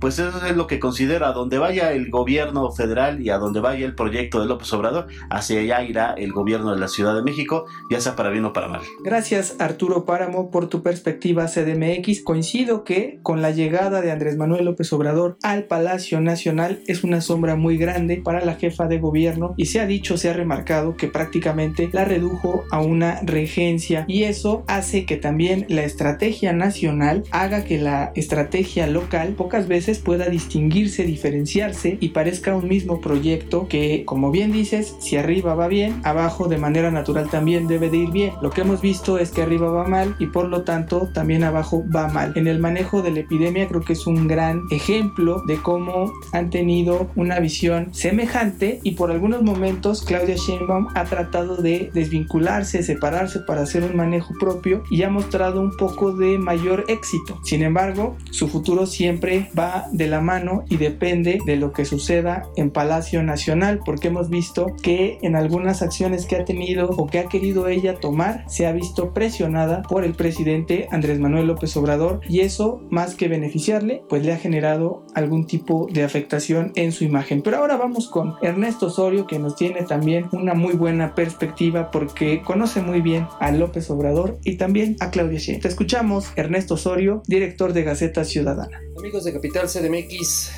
pues 0.00 0.18
eso 0.18 0.44
es 0.44 0.56
lo 0.56 0.66
que 0.66 0.80
considero, 0.80 1.26
a 1.26 1.32
donde 1.32 1.58
vaya 1.58 1.92
el 1.92 2.10
gobierno 2.10 2.70
federal 2.72 3.20
y 3.20 3.30
a 3.30 3.38
donde 3.38 3.60
vaya 3.60 3.86
el 3.86 3.94
proyecto 3.94 4.40
de 4.40 4.46
López 4.46 4.72
Obrador, 4.72 5.06
hacia 5.30 5.60
allá 5.60 5.82
irá 5.82 6.14
el 6.16 6.32
gobierno 6.32 6.72
de 6.72 6.80
la 6.80 6.88
Ciudad 6.88 7.14
de 7.14 7.22
México, 7.22 7.66
ya 7.90 8.00
sea 8.00 8.16
para 8.16 8.30
bien 8.30 8.44
o 8.44 8.52
para 8.52 8.68
mal. 8.68 8.82
Gracias 9.04 9.56
Arturo 9.58 10.04
Páramo 10.04 10.50
por 10.50 10.68
tu 10.68 10.82
perspectiva 10.82 11.46
CDMX 11.46 12.22
coincido 12.22 12.84
que 12.84 13.18
con 13.22 13.42
la 13.42 13.50
llegada 13.50 14.00
de 14.00 14.10
Andrés 14.10 14.36
Manuel 14.36 14.64
López 14.64 14.92
Obrador 14.92 15.38
al 15.42 15.64
Palacio 15.64 16.20
Nacional 16.20 16.80
es 16.86 17.04
una 17.04 17.20
sombra 17.20 17.56
muy 17.56 17.76
grande 17.76 18.20
para 18.22 18.44
la 18.44 18.54
jefa 18.54 18.86
de 18.86 18.98
gobierno 18.98 19.54
y 19.56 19.66
se 19.66 19.80
ha 19.80 19.86
dicho, 19.86 20.16
se 20.16 20.30
ha 20.30 20.32
remarcado 20.32 20.96
que 20.96 21.08
prácticamente 21.08 21.88
la 21.92 22.04
redujo 22.04 22.64
a 22.70 22.80
una 22.96 23.20
regencia 23.22 24.04
y 24.08 24.24
eso 24.24 24.64
hace 24.66 25.04
que 25.04 25.16
también 25.16 25.66
la 25.68 25.84
estrategia 25.84 26.52
nacional 26.52 27.24
haga 27.30 27.64
que 27.64 27.78
la 27.78 28.12
estrategia 28.14 28.86
local 28.86 29.34
pocas 29.36 29.68
veces 29.68 29.98
pueda 29.98 30.28
distinguirse, 30.28 31.04
diferenciarse 31.04 31.98
y 32.00 32.08
parezca 32.08 32.54
un 32.54 32.68
mismo 32.68 33.00
proyecto 33.00 33.68
que, 33.68 34.04
como 34.04 34.30
bien 34.30 34.50
dices, 34.52 34.96
si 34.98 35.16
arriba 35.16 35.54
va 35.54 35.68
bien, 35.68 36.00
abajo 36.04 36.48
de 36.48 36.58
manera 36.58 36.90
natural 36.90 37.28
también 37.30 37.66
debe 37.68 37.90
de 37.90 37.98
ir 37.98 38.10
bien. 38.10 38.32
Lo 38.40 38.50
que 38.50 38.62
hemos 38.62 38.80
visto 38.80 39.18
es 39.18 39.30
que 39.30 39.42
arriba 39.42 39.70
va 39.70 39.86
mal 39.86 40.16
y 40.18 40.26
por 40.26 40.48
lo 40.48 40.62
tanto 40.62 41.08
también 41.12 41.44
abajo 41.44 41.84
va 41.94 42.08
mal 42.08 42.32
en 42.34 42.46
el 42.46 42.58
manejo 42.58 43.02
de 43.02 43.10
la 43.10 43.20
epidemia 43.20 43.68
creo 43.68 43.82
que 43.82 43.92
es 43.92 44.06
un 44.06 44.26
gran 44.26 44.62
ejemplo 44.70 45.42
de 45.46 45.56
cómo 45.56 46.12
han 46.32 46.50
tenido 46.50 47.10
una 47.16 47.38
visión 47.40 47.92
semejante 47.92 48.80
y 48.82 48.92
por 48.92 49.10
algunos 49.10 49.42
momentos 49.42 50.02
Claudia 50.02 50.36
Sheinbaum 50.36 50.88
ha 50.94 51.04
tratado 51.04 51.56
de 51.56 51.90
desvincularse, 51.92 52.82
separarse 52.86 53.40
para 53.40 53.62
hacer 53.62 53.82
un 53.84 53.96
manejo 53.96 54.34
propio 54.38 54.82
y 54.90 55.02
ha 55.02 55.10
mostrado 55.10 55.60
un 55.60 55.76
poco 55.76 56.12
de 56.12 56.38
mayor 56.38 56.84
éxito. 56.88 57.38
Sin 57.42 57.62
embargo, 57.62 58.16
su 58.30 58.48
futuro 58.48 58.86
siempre 58.86 59.50
va 59.58 59.86
de 59.92 60.06
la 60.06 60.20
mano 60.20 60.64
y 60.68 60.76
depende 60.76 61.38
de 61.44 61.56
lo 61.56 61.72
que 61.72 61.84
suceda 61.84 62.44
en 62.56 62.70
Palacio 62.70 63.22
Nacional 63.22 63.80
porque 63.84 64.08
hemos 64.08 64.30
visto 64.30 64.66
que 64.82 65.18
en 65.22 65.36
algunas 65.36 65.82
acciones 65.82 66.26
que 66.26 66.36
ha 66.36 66.44
tenido 66.44 66.88
o 66.90 67.06
que 67.06 67.18
ha 67.18 67.28
querido 67.28 67.68
ella 67.68 67.96
tomar 67.96 68.44
se 68.48 68.66
ha 68.66 68.72
visto 68.72 69.12
presionada 69.12 69.82
por 69.82 70.04
el 70.04 70.14
presidente 70.14 70.88
Andrés 70.90 71.18
Manuel 71.18 71.46
López 71.46 71.76
Obrador 71.76 72.20
y 72.28 72.40
eso 72.40 72.80
más 72.90 73.14
que 73.14 73.28
beneficiarle 73.28 74.02
pues 74.08 74.24
le 74.24 74.32
ha 74.32 74.38
generado 74.38 75.04
algún 75.14 75.46
tipo 75.46 75.86
de 75.92 76.04
afectación 76.04 76.72
en 76.74 76.92
su 76.92 77.04
imagen 77.04 77.42
pero 77.42 77.58
ahora 77.58 77.76
vamos 77.76 78.08
con 78.08 78.34
Ernesto 78.42 78.86
Osorio 78.86 79.26
que 79.26 79.38
nos 79.38 79.56
tiene 79.56 79.82
también 79.82 80.26
una 80.32 80.54
muy 80.54 80.74
buena 80.74 81.14
perspectiva 81.14 81.90
porque 81.90 82.42
conoce 82.42 82.65
conoce 82.66 82.82
muy 82.82 83.00
bien 83.00 83.28
a 83.38 83.52
López 83.52 83.88
Obrador 83.90 84.40
y 84.42 84.56
también 84.56 84.96
a 84.98 85.12
Claudia 85.12 85.38
Sheinbaum. 85.38 85.62
Te 85.62 85.68
escuchamos, 85.68 86.32
Ernesto 86.34 86.74
Osorio, 86.74 87.22
director 87.28 87.72
de 87.72 87.84
Gaceta 87.84 88.24
Ciudadana. 88.24 88.80
Amigos 88.98 89.22
de 89.22 89.32
Capital 89.32 89.68
CDMX, 89.68 90.50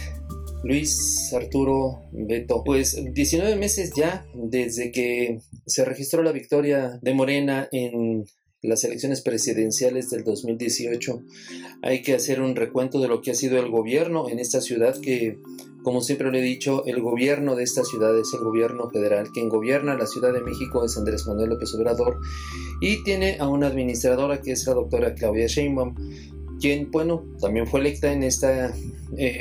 Luis, 0.64 1.30
Arturo, 1.34 2.04
Beto, 2.12 2.64
pues 2.64 3.12
19 3.12 3.56
meses 3.56 3.92
ya 3.94 4.26
desde 4.32 4.90
que 4.90 5.40
se 5.66 5.84
registró 5.84 6.22
la 6.22 6.32
victoria 6.32 6.98
de 7.02 7.12
Morena 7.12 7.68
en 7.72 8.24
las 8.62 8.84
elecciones 8.84 9.20
presidenciales 9.20 10.08
del 10.08 10.24
2018. 10.24 11.22
Hay 11.82 12.00
que 12.00 12.14
hacer 12.14 12.40
un 12.40 12.56
recuento 12.56 13.02
de 13.02 13.08
lo 13.08 13.20
que 13.20 13.32
ha 13.32 13.34
sido 13.34 13.58
el 13.58 13.70
gobierno 13.70 14.30
en 14.30 14.38
esta 14.38 14.62
ciudad 14.62 14.98
que, 14.98 15.36
como 15.82 16.00
siempre 16.00 16.30
lo 16.30 16.36
he 16.36 16.42
dicho, 16.42 16.84
el 16.86 17.00
gobierno 17.00 17.54
de 17.54 17.62
esta 17.62 17.84
ciudad 17.84 18.16
es 18.18 18.32
el 18.34 18.40
gobierno 18.40 18.90
federal. 18.90 19.30
Quien 19.32 19.48
gobierna 19.48 19.96
la 19.96 20.06
Ciudad 20.06 20.32
de 20.32 20.40
México 20.40 20.84
es 20.84 20.96
Andrés 20.96 21.26
Manuel 21.26 21.50
López 21.50 21.74
Obrador 21.74 22.18
y 22.80 23.02
tiene 23.04 23.38
a 23.38 23.48
una 23.48 23.68
administradora 23.68 24.42
que 24.42 24.52
es 24.52 24.66
la 24.66 24.74
doctora 24.74 25.14
Claudia 25.14 25.46
Sheinbaum 25.46 25.94
quien, 26.60 26.90
bueno, 26.90 27.24
también 27.40 27.66
fue 27.66 27.80
electa 27.80 28.12
en 28.12 28.22
este 28.22 28.70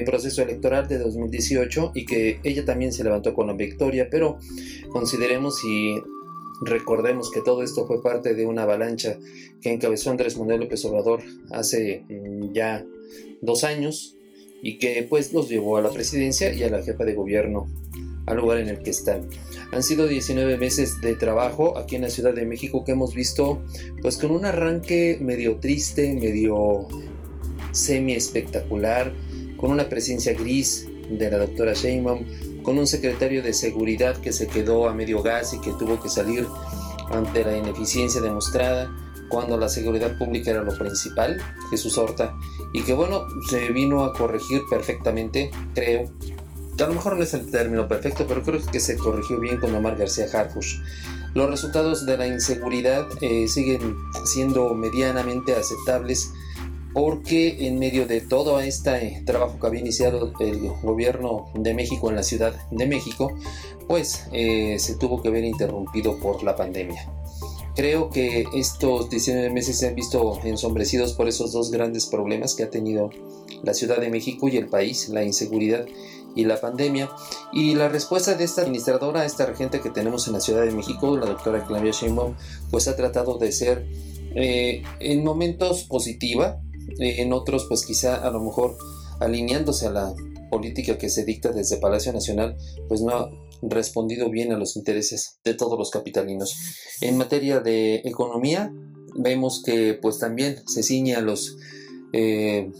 proceso 0.06 0.41
electoral 0.41 0.88
de 0.88 1.00
2018 1.00 1.91
y 1.96 2.06
que 2.06 2.39
ella 2.44 2.63
también 2.63 2.94
se 2.94 3.03
levantó 3.03 3.34
con 3.34 3.48
la 3.48 3.53
victoria, 3.53 4.08
pero 4.10 4.38
consideremos 4.89 5.63
y 5.65 6.01
recordemos 6.62 7.32
que 7.32 7.41
todo 7.41 7.63
esto 7.63 7.86
fue 7.86 8.01
parte 8.01 8.34
de 8.34 8.46
una 8.46 8.63
avalancha 8.63 9.17
que 9.62 9.72
encabezó 9.72 10.12
Andrés 10.12 10.38
Manuel 10.38 10.62
López 10.62 10.84
Obrador 10.86 11.22
hace 11.51 12.03
mm, 12.10 12.53
ya 12.53 12.86
dos 13.41 13.63
años 13.63 14.16
y 14.61 14.77
que 14.79 15.05
pues 15.07 15.33
los 15.33 15.49
llevó 15.49 15.77
a 15.77 15.81
la 15.81 15.89
presidencia 15.91 16.53
y 16.53 16.63
a 16.63 16.69
la 16.69 16.81
jefa 16.81 17.03
de 17.03 17.13
gobierno 17.13 17.67
al 18.25 18.37
lugar 18.37 18.59
en 18.59 18.69
el 18.69 18.79
que 18.79 18.89
están. 18.89 19.29
Han 19.71 19.83
sido 19.83 20.07
19 20.07 20.57
meses 20.57 20.99
de 21.01 21.15
trabajo 21.15 21.77
aquí 21.77 21.95
en 21.95 22.03
la 22.03 22.09
Ciudad 22.09 22.33
de 22.33 22.45
México 22.45 22.83
que 22.83 22.91
hemos 22.91 23.13
visto 23.13 23.63
pues 24.01 24.17
con 24.17 24.31
un 24.31 24.45
arranque 24.45 25.17
medio 25.21 25.57
triste, 25.57 26.13
medio 26.13 26.87
semi 27.71 28.13
espectacular, 28.13 29.13
con 29.57 29.71
una 29.71 29.89
presencia 29.89 30.33
gris 30.33 30.87
de 31.09 31.31
la 31.31 31.37
doctora 31.37 31.73
Sheinbaum, 31.73 32.25
con 32.63 32.77
un 32.77 32.87
secretario 32.87 33.41
de 33.41 33.53
seguridad 33.53 34.17
que 34.17 34.33
se 34.33 34.47
quedó 34.47 34.89
a 34.89 34.93
medio 34.93 35.23
gas 35.23 35.53
y 35.53 35.61
que 35.61 35.71
tuvo 35.79 36.01
que 36.01 36.09
salir 36.09 36.45
ante 37.09 37.45
la 37.45 37.57
ineficiencia 37.57 38.19
demostrada 38.19 38.91
cuando 39.29 39.57
la 39.57 39.69
seguridad 39.69 40.17
pública 40.17 40.51
era 40.51 40.63
lo 40.63 40.77
principal, 40.77 41.41
Jesús 41.69 41.97
Horta, 41.97 42.33
y 42.74 42.81
que 42.81 42.93
bueno, 42.93 43.25
se 43.50 43.69
vino 43.71 44.03
a 44.03 44.13
corregir 44.13 44.62
perfectamente, 44.69 45.51
creo, 45.74 46.12
a 46.79 46.88
lo 46.88 46.93
mejor 46.93 47.17
no 47.17 47.24
es 47.24 47.33
el 47.33 47.50
término 47.50 47.88
perfecto, 47.88 48.25
pero 48.27 48.43
creo 48.43 48.62
que 48.65 48.79
se 48.79 48.97
corrigió 48.97 49.39
bien 49.39 49.59
con 49.59 49.74
Omar 49.74 49.97
García 49.97 50.27
Harfush. 50.31 50.77
Los 51.33 51.50
resultados 51.50 52.05
de 52.05 52.17
la 52.17 52.27
inseguridad 52.27 53.07
eh, 53.21 53.47
siguen 53.47 53.95
siendo 54.25 54.74
medianamente 54.74 55.55
aceptables 55.55 56.31
porque 56.93 57.67
en 57.67 57.77
medio 57.77 58.07
de 58.07 58.21
todo 58.21 58.59
este 58.59 59.21
trabajo 59.25 59.59
que 59.59 59.67
había 59.67 59.81
iniciado 59.81 60.33
el 60.39 60.69
gobierno 60.81 61.45
de 61.53 61.74
México 61.74 62.09
en 62.09 62.15
la 62.15 62.24
Ciudad 62.24 62.55
de 62.71 62.88
México, 62.88 63.31
pues 63.88 64.25
eh, 64.31 64.77
se 64.79 64.95
tuvo 64.95 65.21
que 65.21 65.29
ver 65.29 65.43
interrumpido 65.43 66.17
por 66.19 66.43
la 66.43 66.55
pandemia. 66.55 67.07
Creo 67.77 68.10
que 68.10 68.46
estos 68.55 69.07
19 69.07 69.51
meses 69.51 69.77
se 69.77 69.88
han 69.88 69.93
visto 69.93 70.39
ensombrecidos 70.43 71.13
por 71.13 71.27
esos 71.27 71.51
dos 71.51 71.69
grandes 71.69 72.07
problemas 72.07 72.55
que 72.55 72.63
ha 72.63 72.72
tenido 72.72 73.12
la 73.62 73.75
Ciudad 73.75 74.01
de 74.01 74.10
México 74.10 74.50
y 74.50 74.57
el 74.57 74.67
país, 74.67 75.10
la 75.10 75.24
inseguridad 75.24 75.86
y 76.36 76.46
la 76.46 76.60
pandemia. 76.60 77.07
Y 77.53 77.75
la 77.75 77.88
respuesta 77.88 78.34
de 78.34 78.46
esta 78.46 78.63
administradora, 78.63 79.25
esta 79.25 79.46
regente 79.46 79.79
que 79.79 79.91
tenemos 79.91 80.25
en 80.25 80.34
la 80.34 80.39
Ciudad 80.39 80.65
de 80.65 80.72
México, 80.72 81.15
la 81.17 81.27
doctora 81.27 81.65
Claudia 81.67 81.91
Sheinbaum, 81.91 82.34
pues 82.72 82.88
ha 82.88 82.96
tratado 82.96 83.38
de 83.38 83.51
ser 83.51 83.86
eh, 84.34 84.81
en 85.00 85.24
momentos 85.24 85.84
positiva, 85.84 86.60
eh, 87.00 87.22
en 87.22 87.31
otros 87.31 87.65
pues 87.65 87.86
quizá 87.86 88.15
a 88.15 88.31
lo 88.31 88.39
mejor 88.39 88.75
alineándose 89.19 89.86
a 89.86 89.91
la 89.91 90.15
política 90.50 90.98
que 90.98 91.10
se 91.10 91.25
dicta 91.25 91.51
desde 91.51 91.77
Palacio 91.77 92.12
Nacional, 92.12 92.57
pues 92.88 93.01
no 93.01 93.29
respondido 93.61 94.29
bien 94.29 94.51
a 94.51 94.57
los 94.57 94.75
intereses 94.75 95.39
de 95.43 95.53
todos 95.53 95.77
los 95.77 95.91
capitalinos. 95.91 96.55
En 97.01 97.17
materia 97.17 97.59
de 97.59 98.01
economía, 98.05 98.73
vemos 99.15 99.63
que 99.65 99.93
pues 99.93 100.19
también 100.19 100.61
se 100.67 100.83
ciñe 100.83 101.15
a 101.15 101.21
los 101.21 101.57
eh, 102.13 102.71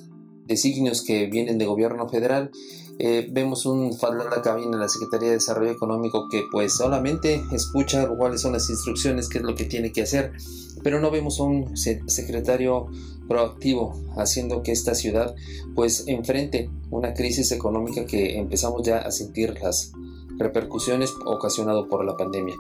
designios 0.46 1.04
que 1.04 1.28
vienen 1.28 1.58
de 1.58 1.66
gobierno 1.66 2.08
federal 2.08 2.52
eh, 3.00 3.28
vemos 3.30 3.68
un 3.68 3.96
Fadlala 3.96 4.42
Cabina 4.42 4.72
en 4.74 4.80
la 4.80 4.90
Secretaría 4.90 5.28
de 5.28 5.36
Desarrollo 5.36 5.72
Económico 5.72 6.28
que 6.30 6.44
pues 6.52 6.76
solamente 6.76 7.44
escucha 7.52 8.08
cuáles 8.08 8.42
son 8.42 8.54
las 8.54 8.70
instrucciones, 8.72 9.30
qué 9.30 9.38
es 9.38 9.44
lo 9.44 9.54
que 9.54 9.66
tiene 9.66 9.92
que 9.92 10.02
hacer, 10.02 10.34
pero 10.84 11.00
no 11.00 11.12
vemos 11.12 11.40
un 11.40 11.78
secretario 11.78 12.88
proactivo 13.28 13.94
haciendo 14.18 14.64
que 14.64 14.72
esta 14.72 14.96
ciudad 14.96 15.36
pues 15.76 16.06
enfrente 16.08 16.72
una 16.90 17.14
crisis 17.14 17.52
económica 17.52 18.06
que 18.06 18.40
empezamos 18.40 18.82
ya 18.84 18.98
a 18.98 19.12
sentir 19.12 19.54
las 19.62 19.92
repercusiones 20.38 21.14
ocasionado 21.26 21.88
por 21.88 22.06
la 22.06 22.18
pandemia. 22.18 22.56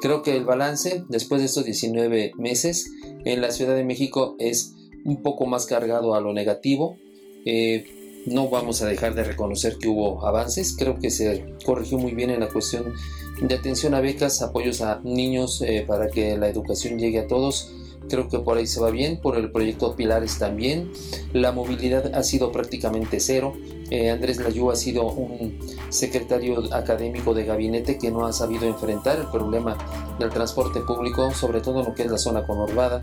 Creo 0.00 0.22
que 0.22 0.36
el 0.36 0.44
balance 0.44 1.04
después 1.08 1.40
de 1.40 1.46
estos 1.46 1.64
19 1.64 2.32
meses 2.36 2.90
en 3.24 3.40
la 3.40 3.50
Ciudad 3.50 3.74
de 3.74 3.84
México 3.84 4.36
es 4.38 4.74
un 5.04 5.22
poco 5.22 5.46
más 5.46 5.66
cargado 5.66 6.14
a 6.14 6.20
lo 6.20 6.32
negativo. 6.32 6.96
Eh, 7.44 8.22
no 8.26 8.48
vamos 8.48 8.80
a 8.82 8.86
dejar 8.86 9.14
de 9.14 9.24
reconocer 9.24 9.76
que 9.78 9.88
hubo 9.88 10.26
avances. 10.26 10.74
Creo 10.78 10.98
que 10.98 11.10
se 11.10 11.44
corrigió 11.64 11.98
muy 11.98 12.12
bien 12.12 12.30
en 12.30 12.40
la 12.40 12.48
cuestión 12.48 12.94
de 13.40 13.54
atención 13.54 13.94
a 13.94 14.00
becas, 14.00 14.40
apoyos 14.42 14.80
a 14.80 15.00
niños 15.04 15.60
eh, 15.62 15.84
para 15.86 16.08
que 16.08 16.36
la 16.38 16.48
educación 16.48 16.98
llegue 16.98 17.20
a 17.20 17.26
todos. 17.26 17.70
Creo 18.08 18.28
que 18.28 18.38
por 18.38 18.58
ahí 18.58 18.66
se 18.66 18.80
va 18.80 18.90
bien, 18.90 19.20
por 19.20 19.36
el 19.36 19.50
proyecto 19.50 19.96
Pilares 19.96 20.38
también. 20.38 20.92
La 21.32 21.52
movilidad 21.52 22.14
ha 22.14 22.22
sido 22.22 22.52
prácticamente 22.52 23.20
cero. 23.20 23.54
Eh, 23.90 24.10
Andrés 24.10 24.38
Layú 24.38 24.70
ha 24.70 24.76
sido 24.76 25.06
un 25.06 25.58
secretario 25.90 26.74
académico 26.74 27.34
de 27.34 27.44
gabinete 27.44 27.98
que 27.98 28.10
no 28.10 28.26
ha 28.26 28.32
sabido 28.32 28.66
enfrentar 28.66 29.18
el 29.18 29.26
problema 29.26 29.76
del 30.18 30.30
transporte 30.30 30.80
público, 30.80 31.32
sobre 31.32 31.60
todo 31.60 31.80
en 31.80 31.86
lo 31.86 31.94
que 31.94 32.04
es 32.04 32.10
la 32.10 32.18
zona 32.18 32.46
conurbada. 32.46 33.02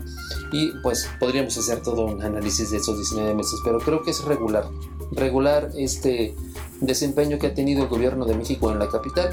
Y 0.52 0.70
pues 0.82 1.08
podríamos 1.18 1.56
hacer 1.56 1.82
todo 1.82 2.04
un 2.06 2.22
análisis 2.22 2.70
de 2.70 2.78
esos 2.78 2.96
19 2.96 3.34
meses, 3.34 3.60
pero 3.64 3.78
creo 3.78 4.02
que 4.02 4.10
es 4.10 4.24
regular 4.24 4.68
regular 5.14 5.70
este 5.76 6.34
desempeño 6.80 7.38
que 7.38 7.48
ha 7.48 7.54
tenido 7.54 7.82
el 7.82 7.88
gobierno 7.88 8.24
de 8.24 8.34
México 8.34 8.70
en 8.70 8.78
la 8.78 8.88
capital. 8.88 9.30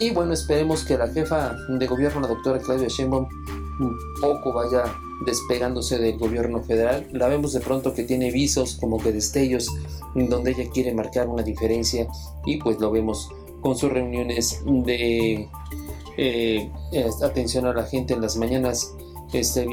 Y 0.00 0.10
bueno, 0.10 0.32
esperemos 0.32 0.84
que 0.84 0.98
la 0.98 1.08
jefa 1.08 1.56
de 1.68 1.86
gobierno, 1.86 2.20
la 2.20 2.28
doctora 2.28 2.58
Claudia 2.58 2.88
Sheinbaum, 2.88 3.28
un 3.80 3.96
poco 4.20 4.52
vaya 4.52 4.84
despegándose 5.24 5.98
del 5.98 6.18
gobierno 6.18 6.62
federal. 6.62 7.08
La 7.12 7.28
vemos 7.28 7.52
de 7.52 7.60
pronto 7.60 7.94
que 7.94 8.04
tiene 8.04 8.30
visos 8.30 8.76
como 8.80 8.98
que 8.98 9.12
destellos 9.12 9.68
en 10.14 10.28
donde 10.28 10.52
ella 10.52 10.70
quiere 10.70 10.94
marcar 10.94 11.28
una 11.28 11.42
diferencia 11.42 12.06
y 12.44 12.58
pues 12.58 12.78
lo 12.80 12.90
vemos 12.90 13.30
con 13.60 13.76
sus 13.76 13.90
reuniones 13.90 14.62
de 14.66 15.48
eh, 16.16 16.70
atención 17.22 17.66
a 17.66 17.72
la 17.72 17.84
gente 17.84 18.14
en 18.14 18.20
las 18.20 18.36
mañanas 18.36 18.94
este, 19.32 19.66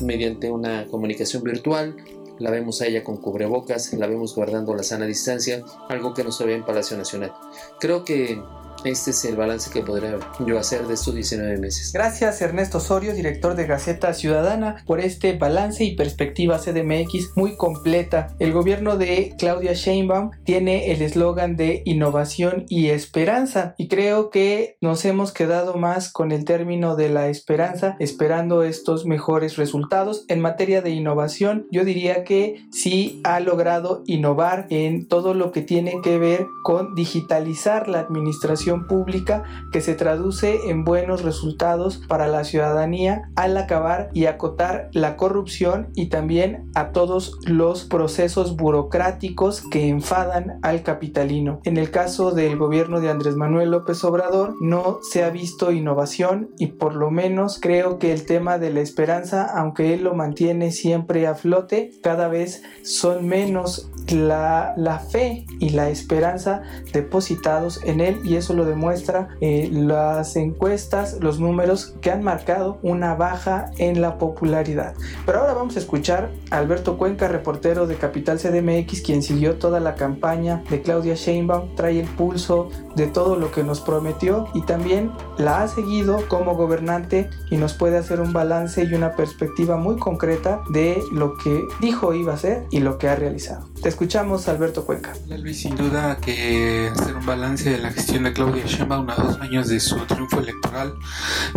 mediante 0.00 0.50
una 0.50 0.86
comunicación 0.86 1.42
virtual 1.42 1.96
la 2.38 2.50
vemos 2.50 2.80
a 2.80 2.86
ella 2.86 3.04
con 3.04 3.18
cubrebocas, 3.18 3.92
la 3.92 4.06
vemos 4.06 4.34
guardando 4.34 4.74
la 4.74 4.82
sana 4.82 5.06
distancia, 5.06 5.64
algo 5.88 6.12
que 6.12 6.24
no 6.24 6.32
se 6.32 6.44
ve 6.44 6.54
en 6.54 6.64
Palacio 6.64 6.96
Nacional. 6.96 7.32
Creo 7.78 8.04
que 8.04 8.42
este 8.84 9.10
es 9.10 9.24
el 9.24 9.36
balance 9.36 9.70
que 9.70 9.82
podría 9.82 10.18
yo 10.44 10.58
hacer 10.58 10.86
de 10.86 10.94
estos 10.94 11.14
19 11.14 11.58
meses. 11.58 11.92
Gracias 11.92 12.40
Ernesto 12.42 12.78
Osorio, 12.78 13.14
director 13.14 13.54
de 13.54 13.66
Gaceta 13.66 14.12
Ciudadana, 14.14 14.82
por 14.86 15.00
este 15.00 15.36
balance 15.36 15.84
y 15.84 15.94
perspectiva 15.94 16.58
CDMX 16.58 17.36
muy 17.36 17.56
completa. 17.56 18.34
El 18.38 18.52
gobierno 18.52 18.96
de 18.96 19.34
Claudia 19.38 19.72
Sheinbaum 19.74 20.30
tiene 20.44 20.92
el 20.92 21.02
eslogan 21.02 21.56
de 21.56 21.82
innovación 21.84 22.64
y 22.68 22.88
esperanza 22.88 23.74
y 23.78 23.88
creo 23.88 24.30
que 24.30 24.76
nos 24.80 25.04
hemos 25.04 25.32
quedado 25.32 25.74
más 25.74 26.10
con 26.12 26.32
el 26.32 26.44
término 26.44 26.96
de 26.96 27.08
la 27.08 27.28
esperanza, 27.28 27.96
esperando 28.00 28.62
estos 28.62 29.06
mejores 29.06 29.56
resultados. 29.56 30.24
En 30.28 30.40
materia 30.40 30.82
de 30.82 30.90
innovación, 30.90 31.66
yo 31.70 31.84
diría 31.84 32.24
que 32.24 32.64
sí 32.70 33.20
ha 33.24 33.40
logrado 33.40 34.02
innovar 34.06 34.66
en 34.70 35.06
todo 35.06 35.34
lo 35.34 35.52
que 35.52 35.62
tiene 35.62 35.94
que 36.02 36.18
ver 36.18 36.46
con 36.62 36.94
digitalizar 36.94 37.88
la 37.88 38.00
administración 38.00 38.71
pública 38.80 39.44
que 39.72 39.80
se 39.80 39.94
traduce 39.94 40.70
en 40.70 40.84
buenos 40.84 41.22
resultados 41.22 41.98
para 42.08 42.26
la 42.26 42.44
ciudadanía 42.44 43.30
al 43.36 43.56
acabar 43.56 44.10
y 44.12 44.26
acotar 44.26 44.88
la 44.92 45.16
corrupción 45.16 45.88
y 45.94 46.06
también 46.06 46.70
a 46.74 46.92
todos 46.92 47.38
los 47.46 47.84
procesos 47.84 48.56
burocráticos 48.56 49.62
que 49.70 49.88
enfadan 49.88 50.58
al 50.62 50.82
capitalino. 50.82 51.60
En 51.64 51.76
el 51.76 51.90
caso 51.90 52.32
del 52.32 52.56
gobierno 52.56 53.00
de 53.00 53.10
Andrés 53.10 53.36
Manuel 53.36 53.70
López 53.70 54.02
Obrador 54.04 54.54
no 54.60 54.98
se 55.02 55.24
ha 55.24 55.30
visto 55.30 55.72
innovación 55.72 56.50
y 56.58 56.68
por 56.68 56.94
lo 56.94 57.10
menos 57.10 57.58
creo 57.60 57.98
que 57.98 58.12
el 58.12 58.26
tema 58.26 58.58
de 58.58 58.70
la 58.70 58.80
esperanza, 58.80 59.44
aunque 59.44 59.94
él 59.94 60.04
lo 60.04 60.14
mantiene 60.14 60.72
siempre 60.72 61.26
a 61.26 61.34
flote, 61.34 61.90
cada 62.02 62.28
vez 62.28 62.62
son 62.82 63.26
menos 63.26 63.90
la, 64.08 64.74
la 64.76 64.98
fe 64.98 65.46
y 65.60 65.70
la 65.70 65.88
esperanza 65.90 66.62
depositados 66.92 67.82
en 67.84 68.00
él 68.00 68.20
y 68.24 68.36
eso 68.36 68.54
lo 68.54 68.61
demuestra 68.64 69.28
eh, 69.40 69.68
las 69.72 70.36
encuestas, 70.36 71.18
los 71.20 71.40
números 71.40 71.94
que 72.00 72.10
han 72.10 72.22
marcado 72.22 72.78
una 72.82 73.14
baja 73.14 73.70
en 73.78 74.00
la 74.00 74.18
popularidad. 74.18 74.94
Pero 75.26 75.40
ahora 75.40 75.54
vamos 75.54 75.76
a 75.76 75.78
escuchar 75.78 76.30
a 76.50 76.58
Alberto 76.58 76.98
Cuenca, 76.98 77.28
reportero 77.28 77.86
de 77.86 77.96
Capital 77.96 78.38
CDMX, 78.38 79.02
quien 79.02 79.22
siguió 79.22 79.56
toda 79.56 79.80
la 79.80 79.94
campaña 79.94 80.62
de 80.70 80.82
Claudia 80.82 81.14
Sheinbaum, 81.14 81.74
trae 81.74 82.00
el 82.00 82.08
pulso 82.08 82.70
de 82.96 83.06
todo 83.06 83.36
lo 83.36 83.50
que 83.50 83.62
nos 83.64 83.80
prometió 83.80 84.48
y 84.54 84.62
también 84.62 85.12
la 85.38 85.62
ha 85.62 85.68
seguido 85.68 86.28
como 86.28 86.54
gobernante 86.54 87.30
y 87.50 87.56
nos 87.56 87.74
puede 87.74 87.98
hacer 87.98 88.20
un 88.20 88.32
balance 88.32 88.84
y 88.84 88.94
una 88.94 89.16
perspectiva 89.16 89.76
muy 89.76 89.96
concreta 89.96 90.62
de 90.70 91.02
lo 91.12 91.36
que 91.36 91.62
dijo 91.80 92.14
iba 92.14 92.32
a 92.32 92.36
hacer 92.36 92.66
y 92.70 92.80
lo 92.80 92.98
que 92.98 93.08
ha 93.08 93.16
realizado. 93.16 93.71
Te 93.82 93.88
escuchamos, 93.88 94.46
Alberto 94.46 94.84
Cuenca. 94.86 95.12
Luis, 95.26 95.62
sin 95.62 95.74
duda 95.74 96.16
que 96.18 96.92
hacer 96.94 97.16
un 97.16 97.26
balance 97.26 97.68
de 97.68 97.78
la 97.78 97.90
gestión 97.90 98.22
de 98.22 98.32
Claudia 98.32 98.64
Sheinbaum 98.64 99.10
a 99.10 99.16
dos 99.16 99.40
años 99.40 99.66
de 99.66 99.80
su 99.80 99.96
triunfo 100.06 100.38
electoral 100.38 100.94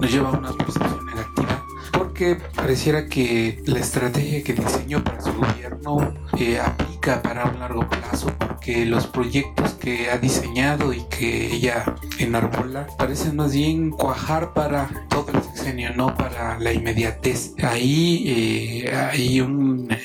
nos 0.01 0.11
lleva 0.11 0.29
a 0.29 0.31
una 0.31 0.51
percepción 0.51 1.05
negativa 1.05 1.34
porque 2.15 2.37
pareciera 2.55 3.07
que 3.07 3.61
la 3.65 3.79
estrategia 3.79 4.41
que 4.41 4.53
diseñó 4.53 5.03
para 5.03 5.19
su 5.19 5.33
gobierno 5.33 6.13
eh, 6.39 6.57
aplica 6.61 7.21
para 7.21 7.43
un 7.43 7.59
largo 7.59 7.89
plazo 7.89 8.31
porque 8.39 8.85
los 8.85 9.05
proyectos 9.05 9.73
que 9.73 10.09
ha 10.09 10.17
diseñado 10.17 10.93
y 10.93 11.01
que 11.09 11.53
ella 11.53 11.83
enarbola 12.17 12.87
parecen 12.97 13.35
más 13.35 13.51
bien 13.51 13.89
cuajar 13.89 14.53
para 14.53 15.05
todo 15.09 15.33
el 15.33 15.43
sexenio, 15.43 15.93
no 15.93 16.15
para 16.15 16.57
la 16.57 16.71
inmediatez. 16.71 17.51
Ahí 17.61 18.23
eh, 18.85 18.95
hay 18.95 19.41
un... 19.41 19.91
Eh, 19.91 19.99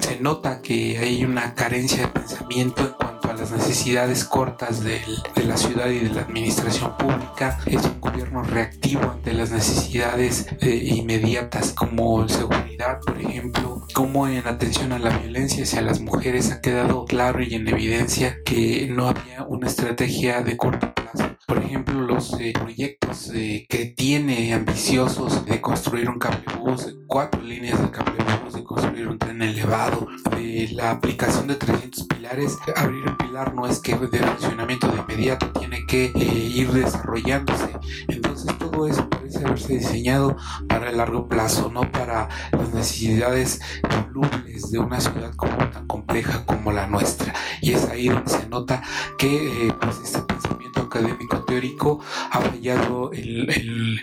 se 0.00 0.18
nota 0.18 0.62
que 0.62 0.96
hay 0.96 1.26
una 1.26 1.54
carencia 1.54 2.06
de 2.06 2.08
pensamiento 2.08 2.80
en 2.86 2.92
cuanto 2.94 3.19
las 3.40 3.52
necesidades 3.52 4.24
cortas 4.24 4.84
de 4.84 5.00
la 5.46 5.56
ciudad 5.56 5.88
y 5.88 6.00
de 6.00 6.10
la 6.10 6.22
administración 6.22 6.94
pública. 6.98 7.58
Es 7.64 7.82
un 7.86 7.98
gobierno 7.98 8.42
reactivo 8.42 9.02
ante 9.10 9.32
las 9.32 9.50
necesidades 9.50 10.46
inmediatas 10.60 11.72
como 11.72 12.28
seguridad, 12.28 13.00
por 13.06 13.18
ejemplo, 13.18 13.86
como 13.94 14.28
en 14.28 14.46
atención 14.46 14.92
a 14.92 14.98
la 14.98 15.16
violencia 15.16 15.62
hacia 15.62 15.80
las 15.80 16.00
mujeres 16.00 16.52
ha 16.52 16.60
quedado 16.60 17.06
claro 17.06 17.42
y 17.42 17.54
en 17.54 17.66
evidencia 17.66 18.36
que 18.44 18.88
no 18.90 19.08
había 19.08 19.44
una 19.48 19.68
estrategia 19.68 20.42
de 20.42 20.58
corto 20.58 20.92
plazo. 20.92 21.29
Por 21.50 21.58
ejemplo, 21.58 22.00
los 22.02 22.38
eh, 22.38 22.52
proyectos 22.52 23.32
eh, 23.34 23.66
que 23.68 23.86
tiene 23.86 24.54
ambiciosos 24.54 25.44
de 25.46 25.60
construir 25.60 26.08
un 26.08 26.20
cablebús, 26.20 26.96
cuatro 27.08 27.42
líneas 27.42 27.82
de 27.82 27.90
cablebús, 27.90 28.54
de 28.54 28.62
construir 28.62 29.08
un 29.08 29.18
tren 29.18 29.42
elevado, 29.42 30.06
de 30.30 30.68
la 30.70 30.92
aplicación 30.92 31.48
de 31.48 31.56
300 31.56 32.06
pilares. 32.06 32.56
Abrir 32.76 33.02
un 33.04 33.16
pilar 33.16 33.52
no 33.52 33.66
es 33.66 33.80
que 33.80 33.96
de 33.96 34.18
funcionamiento 34.20 34.86
de 34.92 34.98
inmediato, 35.00 35.50
tiene 35.50 35.84
que 35.86 36.12
eh, 36.14 36.52
ir 36.54 36.70
desarrollándose. 36.70 37.72
Entonces 38.06 38.56
todo 38.56 38.86
eso 38.86 39.10
parece 39.10 39.44
haberse 39.44 39.72
diseñado 39.72 40.36
para 40.68 40.90
el 40.90 40.98
largo 40.98 41.28
plazo, 41.28 41.68
no 41.68 41.80
para 41.90 42.28
las 42.52 42.72
necesidades 42.72 43.60
volubles 44.06 44.70
de 44.70 44.78
una 44.78 45.00
ciudad 45.00 45.34
como 45.34 45.56
tan 45.70 45.88
compleja 45.88 46.46
como 46.46 46.70
la 46.70 46.86
nuestra. 46.86 47.34
Y 47.60 47.72
es 47.72 47.88
ahí 47.88 48.08
donde 48.08 48.30
se 48.30 48.48
nota 48.48 48.82
que 49.18 49.74
pues, 49.80 49.98
este 50.04 50.20
pensamiento 50.22 50.82
académico 50.82 51.39
teórico 51.44 52.00
ha 52.30 52.40
fallado 52.40 53.10
en, 53.12 53.98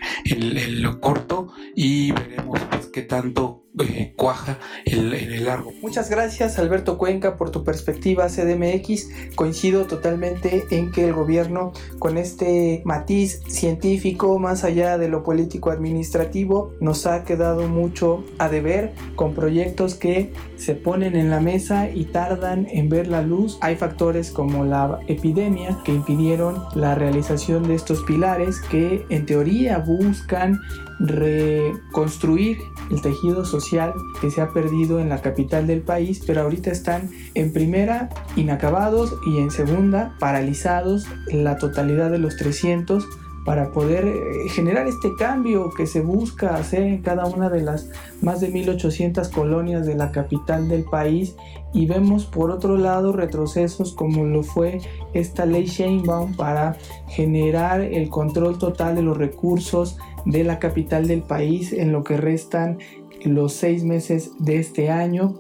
lo 0.82 1.00
corto 1.00 1.48
y 1.76 2.12
veremos 2.12 2.60
pues, 2.70 2.88
qué 2.88 3.04
tanto 3.04 3.67
cuaja 4.16 4.60
en, 4.86 5.14
el 5.14 5.46
largo. 5.46 5.72
Muchas 5.82 6.10
gracias 6.10 6.58
Alberto 6.60 6.98
Cuenca 6.98 7.38
por 7.38 7.52
tu 7.52 7.64
perspectiva 7.64 8.28
CDMX. 8.28 9.10
Coincido 9.36 9.86
totalmente 9.86 10.66
en 10.72 10.92
que 10.92 11.06
el 11.06 11.14
gobierno 11.14 11.74
con 12.00 12.18
este 12.18 12.82
matiz 12.86 13.42
científico 13.48 14.40
más 14.40 14.64
allá 14.64 14.98
de 14.98 15.10
lo 15.10 15.24
político 15.24 15.70
administrativo 15.70 16.74
nos 16.80 17.06
ha 17.06 17.24
quedado 17.24 17.68
mucho 17.68 18.24
a 18.40 18.50
deber 18.50 18.94
con 19.16 19.34
proyectos 19.34 19.96
que 19.96 20.34
se 20.58 20.76
ponen 20.76 21.16
en 21.16 21.30
la 21.30 21.40
mesa 21.40 21.90
y 21.90 22.06
tardan 22.06 22.68
en 22.72 22.90
ver 22.90 23.08
la 23.08 23.22
luz. 23.22 23.58
Hay 23.62 23.76
factores 23.76 24.32
como 24.32 24.66
la 24.66 25.00
epidemia 25.08 25.78
que 25.86 25.94
impidieron 25.94 26.64
la 26.76 26.96
realización 26.96 27.68
de 27.68 27.76
estos 27.76 28.04
pilares 28.04 28.60
que 28.62 29.06
en 29.10 29.26
teoría 29.26 29.78
buscan 29.80 30.60
reconstruir 31.00 32.60
el 32.90 33.02
tejido 33.02 33.46
social 33.46 33.94
que 34.22 34.32
se 34.32 34.42
ha 34.42 34.50
perdido 34.50 35.00
en 35.00 35.10
la 35.10 35.22
capital 35.22 35.68
del 35.68 35.82
país, 35.82 36.22
pero 36.26 36.42
ahorita 36.42 36.72
están 36.72 37.10
en 37.34 37.54
primera 37.54 38.10
inacabados 38.36 39.16
y 39.26 39.38
en 39.38 39.52
segunda 39.52 40.16
paralizados 40.20 41.06
la 41.32 41.58
totalidad 41.58 42.10
de 42.10 42.20
los 42.20 42.36
300 42.38 43.08
para 43.48 43.72
poder 43.72 44.06
eh, 44.06 44.50
generar 44.50 44.88
este 44.88 45.16
cambio 45.18 45.70
que 45.70 45.88
se 45.88 46.02
busca 46.02 46.56
hacer 46.56 46.84
en 46.84 47.02
cada 47.02 47.28
una 47.28 47.50
de 47.50 47.62
las 47.62 47.90
más 48.22 48.42
de 48.42 48.50
1800 48.50 49.30
colonias 49.30 49.86
de 49.86 49.96
la 49.96 50.12
capital 50.12 50.68
del 50.68 50.84
país. 50.84 51.38
Y 51.74 51.86
vemos 51.86 52.26
por 52.26 52.52
otro 52.52 52.76
lado 52.76 53.14
retrocesos 53.14 53.94
como 53.94 54.26
lo 54.26 54.44
fue 54.44 54.82
esta 55.14 55.46
ley 55.46 55.64
Sheinbaum 55.64 56.36
para 56.36 56.76
generar 57.08 57.80
el 57.80 58.10
control 58.10 58.58
total 58.58 58.96
de 58.96 59.04
los 59.04 59.16
recursos 59.16 59.98
de 60.28 60.44
la 60.44 60.60
capital 60.60 61.08
del 61.08 61.22
país 61.22 61.72
en 61.72 61.92
lo 61.92 62.04
que 62.04 62.18
restan 62.18 62.80
los 63.24 63.54
seis 63.54 63.84
meses 63.84 64.32
de 64.40 64.58
este 64.58 64.90
año. 64.90 65.34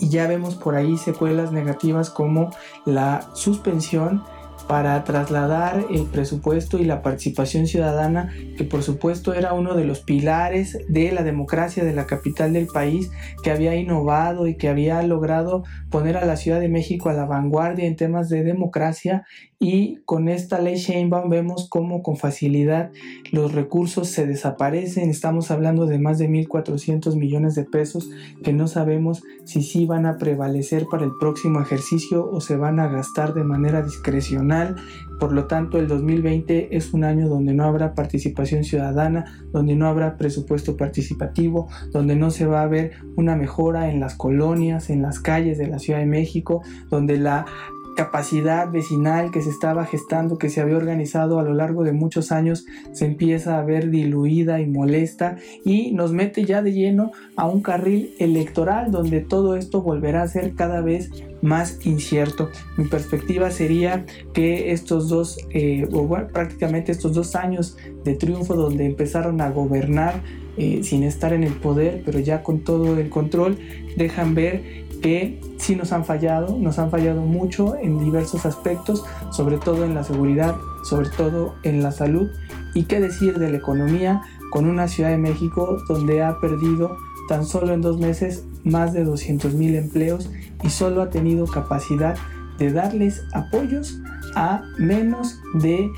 Y 0.00 0.08
ya 0.08 0.26
vemos 0.26 0.56
por 0.56 0.74
ahí 0.74 0.96
secuelas 0.96 1.52
negativas 1.52 2.10
como 2.10 2.50
la 2.84 3.28
suspensión 3.34 4.24
para 4.68 5.02
trasladar 5.04 5.86
el 5.90 6.06
presupuesto 6.06 6.78
y 6.78 6.84
la 6.84 7.02
participación 7.02 7.66
ciudadana, 7.66 8.32
que 8.56 8.64
por 8.64 8.82
supuesto 8.82 9.32
era 9.34 9.52
uno 9.52 9.74
de 9.74 9.84
los 9.84 10.00
pilares 10.00 10.78
de 10.88 11.12
la 11.12 11.22
democracia 11.22 11.84
de 11.84 11.94
la 11.94 12.06
capital 12.06 12.52
del 12.52 12.66
país, 12.66 13.10
que 13.42 13.50
había 13.50 13.76
innovado 13.76 14.46
y 14.46 14.56
que 14.56 14.68
había 14.68 15.02
logrado 15.02 15.64
poner 15.90 16.16
a 16.16 16.24
la 16.24 16.36
Ciudad 16.36 16.60
de 16.60 16.68
México 16.68 17.08
a 17.08 17.14
la 17.14 17.26
vanguardia 17.26 17.86
en 17.86 17.96
temas 17.96 18.28
de 18.28 18.42
democracia 18.42 19.24
y 19.58 20.02
con 20.04 20.28
esta 20.28 20.60
ley 20.60 20.76
Sheinbaum 20.76 21.30
vemos 21.30 21.68
cómo 21.70 22.02
con 22.02 22.16
facilidad 22.18 22.90
los 23.32 23.52
recursos 23.52 24.08
se 24.08 24.26
desaparecen. 24.26 25.08
Estamos 25.08 25.50
hablando 25.50 25.86
de 25.86 25.98
más 25.98 26.18
de 26.18 26.28
1.400 26.28 27.16
millones 27.16 27.54
de 27.54 27.64
pesos 27.64 28.10
que 28.44 28.52
no 28.52 28.68
sabemos 28.68 29.22
si 29.44 29.62
sí 29.62 29.86
van 29.86 30.04
a 30.04 30.18
prevalecer 30.18 30.86
para 30.90 31.04
el 31.04 31.12
próximo 31.18 31.62
ejercicio 31.62 32.28
o 32.30 32.40
se 32.42 32.56
van 32.56 32.80
a 32.80 32.88
gastar 32.88 33.32
de 33.32 33.44
manera 33.44 33.82
discrecional. 33.82 34.55
Por 35.18 35.32
lo 35.32 35.46
tanto, 35.46 35.78
el 35.78 35.88
2020 35.88 36.76
es 36.76 36.92
un 36.92 37.04
año 37.04 37.28
donde 37.28 37.54
no 37.54 37.64
habrá 37.64 37.94
participación 37.94 38.64
ciudadana, 38.64 39.24
donde 39.52 39.74
no 39.74 39.86
habrá 39.86 40.18
presupuesto 40.18 40.76
participativo, 40.76 41.68
donde 41.92 42.16
no 42.16 42.30
se 42.30 42.46
va 42.46 42.62
a 42.62 42.66
ver 42.66 42.92
una 43.16 43.34
mejora 43.34 43.90
en 43.90 43.98
las 43.98 44.14
colonias, 44.14 44.90
en 44.90 45.00
las 45.02 45.20
calles 45.20 45.56
de 45.56 45.68
la 45.68 45.78
Ciudad 45.78 46.00
de 46.00 46.06
México, 46.06 46.62
donde 46.90 47.18
la 47.18 47.46
capacidad 47.96 48.70
vecinal 48.70 49.32
que 49.32 49.42
se 49.42 49.50
estaba 49.50 49.84
gestando, 49.84 50.38
que 50.38 50.50
se 50.50 50.60
había 50.60 50.76
organizado 50.76 51.40
a 51.40 51.42
lo 51.42 51.54
largo 51.54 51.82
de 51.82 51.92
muchos 51.92 52.30
años, 52.30 52.66
se 52.92 53.06
empieza 53.06 53.58
a 53.58 53.64
ver 53.64 53.90
diluida 53.90 54.60
y 54.60 54.66
molesta 54.66 55.36
y 55.64 55.90
nos 55.92 56.12
mete 56.12 56.44
ya 56.44 56.62
de 56.62 56.72
lleno 56.72 57.10
a 57.34 57.48
un 57.48 57.62
carril 57.62 58.14
electoral 58.18 58.92
donde 58.92 59.20
todo 59.20 59.56
esto 59.56 59.82
volverá 59.82 60.22
a 60.22 60.28
ser 60.28 60.54
cada 60.54 60.80
vez 60.80 61.10
más 61.42 61.84
incierto. 61.84 62.50
Mi 62.76 62.84
perspectiva 62.84 63.50
sería 63.50 64.04
que 64.32 64.72
estos 64.72 65.08
dos, 65.08 65.38
eh, 65.50 65.88
o 65.92 66.08
prácticamente 66.32 66.92
estos 66.92 67.14
dos 67.14 67.34
años 67.34 67.76
de 68.04 68.14
triunfo 68.14 68.54
donde 68.54 68.86
empezaron 68.86 69.40
a 69.40 69.50
gobernar 69.50 70.22
eh, 70.58 70.80
sin 70.82 71.02
estar 71.02 71.34
en 71.34 71.44
el 71.44 71.52
poder, 71.52 72.02
pero 72.04 72.18
ya 72.18 72.42
con 72.42 72.60
todo 72.60 72.98
el 72.98 73.10
control, 73.10 73.58
dejan 73.96 74.34
ver 74.34 74.85
que 75.06 75.40
sí 75.58 75.76
nos 75.76 75.92
han 75.92 76.04
fallado, 76.04 76.58
nos 76.58 76.80
han 76.80 76.90
fallado 76.90 77.20
mucho 77.20 77.76
en 77.76 78.00
diversos 78.00 78.44
aspectos, 78.44 79.04
sobre 79.30 79.56
todo 79.56 79.84
en 79.84 79.94
la 79.94 80.02
seguridad, 80.02 80.56
sobre 80.82 81.10
todo 81.10 81.54
en 81.62 81.80
la 81.80 81.92
salud. 81.92 82.28
Y 82.74 82.86
qué 82.86 82.98
decir 82.98 83.38
de 83.38 83.48
la 83.48 83.58
economía 83.58 84.22
con 84.50 84.66
una 84.66 84.88
Ciudad 84.88 85.10
de 85.10 85.16
México 85.16 85.78
donde 85.86 86.24
ha 86.24 86.40
perdido 86.40 86.96
tan 87.28 87.46
solo 87.46 87.72
en 87.72 87.82
dos 87.82 88.00
meses 88.00 88.46
más 88.64 88.94
de 88.94 89.04
200 89.04 89.54
mil 89.54 89.76
empleos 89.76 90.28
y 90.64 90.70
solo 90.70 91.02
ha 91.02 91.10
tenido 91.10 91.46
capacidad 91.46 92.16
de 92.58 92.72
darles 92.72 93.22
apoyos 93.32 94.00
a 94.34 94.62
menos 94.76 95.38
de 95.54 95.88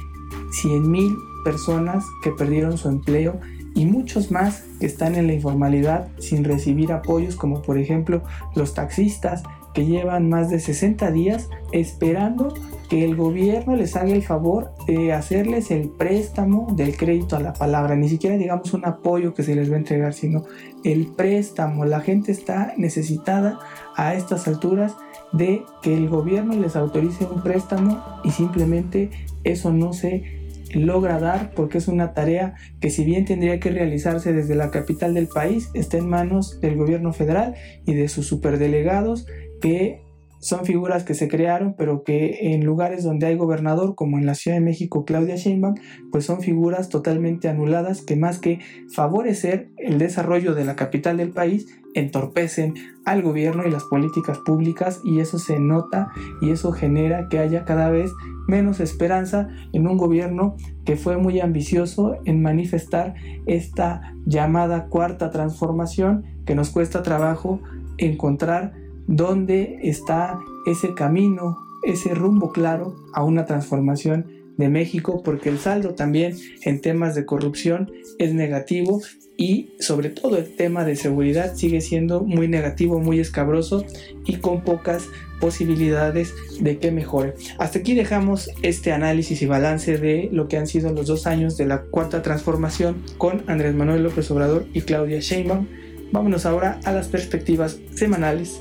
100 0.60 0.90
mil 0.90 1.16
personas 1.46 2.04
que 2.22 2.30
perdieron 2.32 2.76
su 2.76 2.90
empleo 2.90 3.40
y 3.78 3.86
muchos 3.86 4.32
más 4.32 4.64
que 4.80 4.86
están 4.86 5.14
en 5.14 5.28
la 5.28 5.34
informalidad 5.34 6.08
sin 6.18 6.42
recibir 6.42 6.90
apoyos 6.90 7.36
como 7.36 7.62
por 7.62 7.78
ejemplo 7.78 8.22
los 8.56 8.74
taxistas 8.74 9.44
que 9.72 9.86
llevan 9.86 10.28
más 10.28 10.50
de 10.50 10.58
60 10.58 11.12
días 11.12 11.48
esperando 11.70 12.52
que 12.88 13.04
el 13.04 13.14
gobierno 13.14 13.76
les 13.76 13.94
haga 13.94 14.12
el 14.12 14.24
favor 14.24 14.72
de 14.88 15.12
hacerles 15.12 15.70
el 15.70 15.90
préstamo 15.90 16.66
del 16.74 16.96
crédito 16.96 17.36
a 17.36 17.40
la 17.40 17.52
palabra, 17.52 17.94
ni 17.94 18.08
siquiera 18.08 18.36
digamos 18.36 18.74
un 18.74 18.84
apoyo 18.84 19.34
que 19.34 19.44
se 19.44 19.54
les 19.54 19.70
va 19.70 19.76
a 19.76 19.78
entregar, 19.78 20.14
sino 20.14 20.44
el 20.84 21.06
préstamo. 21.06 21.84
La 21.84 22.00
gente 22.00 22.32
está 22.32 22.72
necesitada 22.78 23.60
a 23.94 24.14
estas 24.14 24.48
alturas 24.48 24.96
de 25.32 25.62
que 25.82 25.94
el 25.94 26.08
gobierno 26.08 26.54
les 26.54 26.74
autorice 26.74 27.26
un 27.26 27.42
préstamo 27.42 28.02
y 28.24 28.30
simplemente 28.30 29.10
eso 29.44 29.70
no 29.70 29.92
se 29.92 30.37
logra 30.74 31.18
dar 31.18 31.52
porque 31.54 31.78
es 31.78 31.88
una 31.88 32.14
tarea 32.14 32.54
que 32.80 32.90
si 32.90 33.04
bien 33.04 33.24
tendría 33.24 33.60
que 33.60 33.70
realizarse 33.70 34.32
desde 34.32 34.54
la 34.54 34.70
capital 34.70 35.14
del 35.14 35.28
país, 35.28 35.70
está 35.74 35.98
en 35.98 36.08
manos 36.08 36.60
del 36.60 36.76
gobierno 36.76 37.12
federal 37.12 37.54
y 37.86 37.94
de 37.94 38.08
sus 38.08 38.26
superdelegados 38.26 39.26
que 39.60 40.02
son 40.40 40.64
figuras 40.64 41.04
que 41.04 41.14
se 41.14 41.28
crearon, 41.28 41.74
pero 41.76 42.04
que 42.04 42.54
en 42.54 42.64
lugares 42.64 43.04
donde 43.04 43.26
hay 43.26 43.36
gobernador, 43.36 43.94
como 43.94 44.18
en 44.18 44.26
la 44.26 44.34
Ciudad 44.34 44.56
de 44.56 44.64
México, 44.64 45.04
Claudia 45.04 45.36
Sheinbaum, 45.36 45.74
pues 46.12 46.24
son 46.24 46.40
figuras 46.40 46.88
totalmente 46.88 47.48
anuladas 47.48 48.02
que 48.02 48.16
más 48.16 48.38
que 48.38 48.60
favorecer 48.92 49.70
el 49.76 49.98
desarrollo 49.98 50.54
de 50.54 50.64
la 50.64 50.76
capital 50.76 51.16
del 51.16 51.30
país, 51.30 51.66
entorpecen 51.94 52.74
al 53.04 53.22
gobierno 53.22 53.66
y 53.66 53.70
las 53.70 53.84
políticas 53.84 54.38
públicas 54.38 55.00
y 55.04 55.20
eso 55.20 55.38
se 55.38 55.58
nota 55.58 56.10
y 56.40 56.50
eso 56.50 56.72
genera 56.72 57.28
que 57.28 57.38
haya 57.38 57.64
cada 57.64 57.90
vez 57.90 58.10
menos 58.46 58.80
esperanza 58.80 59.48
en 59.72 59.86
un 59.86 59.96
gobierno 59.96 60.56
que 60.84 60.96
fue 60.96 61.16
muy 61.16 61.40
ambicioso 61.40 62.16
en 62.24 62.42
manifestar 62.42 63.14
esta 63.46 64.14
llamada 64.26 64.86
cuarta 64.86 65.30
transformación 65.30 66.24
que 66.46 66.54
nos 66.54 66.70
cuesta 66.70 67.02
trabajo 67.02 67.60
encontrar 67.98 68.74
dónde 69.08 69.80
está 69.82 70.38
ese 70.66 70.94
camino, 70.94 71.58
ese 71.82 72.14
rumbo 72.14 72.52
claro 72.52 72.94
a 73.12 73.24
una 73.24 73.46
transformación 73.46 74.26
de 74.56 74.68
México, 74.68 75.22
porque 75.24 75.48
el 75.48 75.58
saldo 75.58 75.94
también 75.94 76.36
en 76.62 76.80
temas 76.80 77.14
de 77.14 77.24
corrupción 77.24 77.90
es 78.18 78.34
negativo 78.34 79.00
y 79.36 79.70
sobre 79.78 80.10
todo 80.10 80.36
el 80.36 80.56
tema 80.56 80.84
de 80.84 80.96
seguridad 80.96 81.54
sigue 81.54 81.80
siendo 81.80 82.20
muy 82.22 82.48
negativo, 82.48 82.98
muy 82.98 83.20
escabroso 83.20 83.84
y 84.26 84.36
con 84.36 84.62
pocas 84.62 85.06
posibilidades 85.40 86.34
de 86.60 86.78
que 86.78 86.90
mejore. 86.90 87.34
Hasta 87.58 87.78
aquí 87.78 87.94
dejamos 87.94 88.50
este 88.62 88.90
análisis 88.90 89.40
y 89.40 89.46
balance 89.46 89.96
de 89.96 90.28
lo 90.32 90.48
que 90.48 90.58
han 90.58 90.66
sido 90.66 90.92
los 90.92 91.06
dos 91.06 91.28
años 91.28 91.56
de 91.56 91.66
la 91.66 91.82
cuarta 91.82 92.22
transformación 92.22 92.96
con 93.16 93.44
Andrés 93.46 93.76
Manuel 93.76 94.02
López 94.02 94.28
Obrador 94.32 94.66
y 94.74 94.80
Claudia 94.80 95.20
Sheinbaum. 95.20 95.68
Vámonos 96.10 96.44
ahora 96.44 96.80
a 96.84 96.90
las 96.90 97.06
perspectivas 97.06 97.78
semanales 97.94 98.60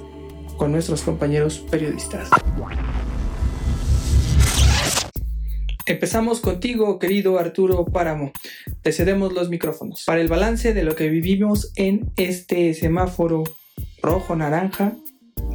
con 0.57 0.71
nuestros 0.71 1.01
compañeros 1.01 1.59
periodistas. 1.69 2.29
Empezamos 5.85 6.41
contigo, 6.41 6.99
querido 6.99 7.39
Arturo 7.39 7.85
Páramo. 7.85 8.33
Te 8.81 8.91
cedemos 8.91 9.31
los 9.31 9.49
micrófonos 9.49 10.03
para 10.05 10.19
el 10.19 10.27
balance 10.27 10.73
de 10.73 10.83
lo 10.83 10.95
que 10.95 11.07
vivimos 11.07 11.71
en 11.77 12.11
este 12.17 12.73
semáforo 12.73 13.45
rojo-naranja, 14.01 14.97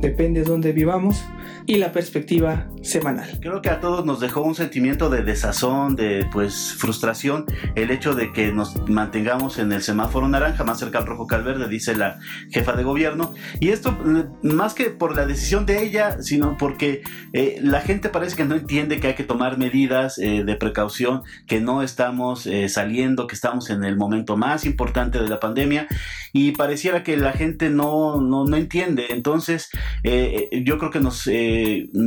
depende 0.01 0.41
de 0.41 0.47
dónde 0.47 0.73
vivamos, 0.73 1.23
y 1.66 1.77
la 1.77 1.92
perspectiva 1.92 2.68
semanal. 2.83 3.38
Creo 3.40 3.62
que 3.62 3.70
a 3.70 3.81
todos 3.81 4.05
nos 4.05 4.20
dejó 4.20 4.42
un 4.42 4.55
sentimiento 4.55 5.09
de 5.09 5.22
desazón, 5.22 5.94
de 5.96 6.27
pues 6.33 6.75
frustración, 6.77 7.46
el 7.75 7.90
hecho 7.90 8.14
de 8.14 8.33
que 8.33 8.53
nos 8.53 8.88
mantengamos 8.88 9.59
en 9.59 9.72
el 9.72 9.83
semáforo 9.83 10.29
naranja, 10.29 10.64
más 10.64 10.79
cerca 10.79 10.98
al 10.98 11.07
rojo 11.07 11.27
que 11.27 11.35
al 11.35 11.44
verde, 11.44 11.68
dice 11.68 11.96
la 11.96 12.18
jefa 12.51 12.72
de 12.72 12.83
gobierno. 12.83 13.35
Y 13.61 13.68
esto 13.68 13.92
mm, 13.92 14.48
más 14.55 14.75
que 14.75 14.90
por 14.90 15.16
la 15.16 15.27
decisión 15.27 15.66
de 15.66 15.83
ella, 15.83 16.20
sino 16.22 16.57
porque 16.59 17.03
eh, 17.33 17.59
la 17.62 17.81
gente 17.81 18.09
parece 18.09 18.37
que 18.37 18.44
no 18.44 18.55
entiende 18.55 18.98
que 19.01 19.09
hay 19.09 19.14
que 19.14 19.25
tomar 19.25 19.59
medidas 19.59 20.18
eh, 20.18 20.44
de 20.44 20.57
precaución, 20.57 21.22
que 21.46 21.61
no 21.61 21.83
estamos 21.83 22.46
eh, 22.46 22.68
saliendo, 22.68 23.27
que 23.27 23.35
estamos 23.35 23.70
en 23.70 23.85
el 23.85 23.96
momento 23.96 24.37
más 24.37 24.64
importante 24.64 25.20
de 25.20 25.29
la 25.29 25.40
pandemia 25.40 25.87
y 26.33 26.53
pareciera 26.53 27.03
que 27.03 27.16
la 27.16 27.33
gente 27.33 27.70
no, 27.70 28.20
no, 28.20 28.44
no 28.44 28.57
entiende. 28.57 29.07
Entonces, 29.11 29.68
yo 30.03 30.79
creo 30.79 30.90
que 30.90 31.01
nos 31.01 31.27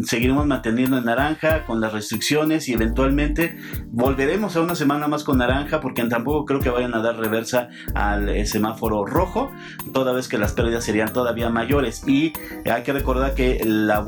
seguiremos 0.05 0.45
manteniendo 0.45 0.97
en 0.97 1.05
naranja 1.05 1.65
con 1.65 1.81
las 1.81 1.93
restricciones 1.93 2.69
y 2.69 2.73
eventualmente 2.73 3.57
volveremos 3.87 4.55
a 4.55 4.61
una 4.61 4.75
semana 4.75 5.07
más 5.07 5.23
con 5.23 5.37
naranja 5.37 5.79
porque 5.81 6.03
tampoco 6.05 6.45
creo 6.45 6.59
que 6.59 6.69
vayan 6.69 6.93
a 6.93 7.01
dar 7.01 7.17
reversa 7.17 7.69
al 7.93 8.29
eh, 8.29 8.45
semáforo 8.45 9.05
rojo, 9.05 9.51
toda 9.93 10.13
vez 10.13 10.27
que 10.27 10.37
las 10.37 10.53
pérdidas 10.53 10.83
serían 10.83 11.11
todavía 11.13 11.49
mayores. 11.49 12.03
Y 12.07 12.33
hay 12.69 12.83
que 12.83 12.93
recordar 12.93 13.33
que 13.33 13.61
la 13.65 14.05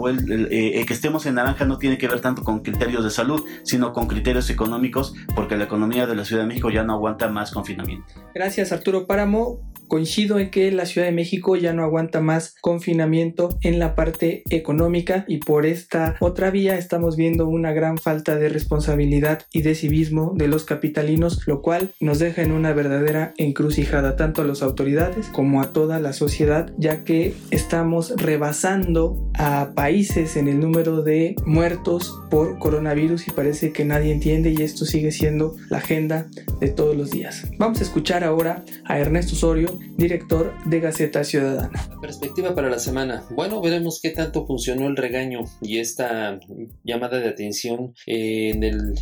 eh, 0.49 0.85
que 0.85 0.93
estemos 0.93 1.25
en 1.25 1.35
naranja 1.35 1.65
no 1.65 1.77
tiene 1.77 1.97
que 1.97 2.07
ver 2.07 2.21
tanto 2.21 2.43
con 2.43 2.59
criterios 2.59 3.03
de 3.03 3.09
salud, 3.09 3.43
sino 3.63 3.93
con 3.93 4.07
criterios 4.07 4.49
económicos, 4.49 5.13
porque 5.35 5.57
la 5.57 5.65
economía 5.65 6.07
de 6.07 6.15
la 6.15 6.25
Ciudad 6.25 6.43
de 6.43 6.47
México 6.47 6.69
ya 6.69 6.83
no 6.83 6.93
aguanta 6.93 7.27
más 7.27 7.51
confinamiento. 7.51 8.05
Gracias 8.33 8.71
Arturo 8.71 9.07
Páramo. 9.07 9.59
Coincido 9.87 10.37
en 10.37 10.51
que 10.51 10.69
la 10.73 10.85
Ciudad 10.85 11.07
de 11.07 11.13
México 11.13 11.55
ya 11.55 11.71
no 11.71 11.81
aguanta 11.81 12.19
más 12.19 12.55
confinamiento 12.59 13.57
en 13.61 13.79
la 13.79 13.95
parte 13.95 14.43
económica 14.49 15.23
y 15.27 15.37
por 15.37 15.65
esta 15.65 16.15
otra 16.19 16.51
vía 16.51 16.77
estamos 16.77 17.15
viendo 17.15 17.47
una 17.47 17.73
gran 17.73 17.97
falta 17.97 18.35
de 18.35 18.49
responsabilidad 18.49 19.43
y 19.51 19.61
de 19.61 19.75
civismo 19.75 20.33
de 20.35 20.47
los 20.47 20.65
capitalinos, 20.65 21.47
lo 21.47 21.61
cual 21.61 21.91
nos 21.99 22.19
deja 22.19 22.41
en 22.41 22.51
una 22.51 22.73
verdadera 22.73 23.33
encrucijada 23.37 24.15
tanto 24.15 24.41
a 24.41 24.45
las 24.45 24.61
autoridades 24.61 25.27
como 25.27 25.61
a 25.61 25.73
toda 25.73 25.99
la 25.99 26.13
sociedad, 26.13 26.71
ya 26.77 27.03
que 27.03 27.33
estamos 27.51 28.13
rebasando 28.17 29.29
a 29.35 29.71
países 29.75 30.35
en 30.37 30.47
el 30.47 30.59
número 30.59 31.01
de 31.03 31.35
muertos 31.45 32.19
por 32.29 32.57
coronavirus 32.59 33.27
y 33.27 33.31
parece 33.31 33.71
que 33.71 33.85
nadie 33.85 34.11
entiende 34.11 34.51
y 34.51 34.61
esto 34.61 34.85
sigue 34.85 35.11
siendo 35.11 35.55
la 35.69 35.77
agenda 35.77 36.27
de 36.59 36.69
todos 36.69 36.95
los 36.95 37.11
días. 37.11 37.47
Vamos 37.57 37.79
a 37.79 37.83
escuchar 37.83 38.23
ahora 38.23 38.63
a 38.85 38.99
Ernesto 38.99 39.35
Osorio 39.35 39.77
director 39.97 40.53
de 40.65 40.79
Gaceta 40.79 41.23
Ciudadana. 41.23 41.89
perspectiva 42.01 42.53
para 42.53 42.69
la 42.69 42.79
semana. 42.79 43.23
Bueno, 43.31 43.61
veremos 43.61 43.99
qué 44.01 44.11
tanto 44.11 44.45
funcionó 44.45 44.87
el 44.87 44.95
regaño 45.17 45.41
y 45.61 45.79
esta 45.79 46.39
llamada 46.83 47.19
de 47.19 47.29
atención 47.29 47.93
en 48.05 48.63
el 48.63 48.93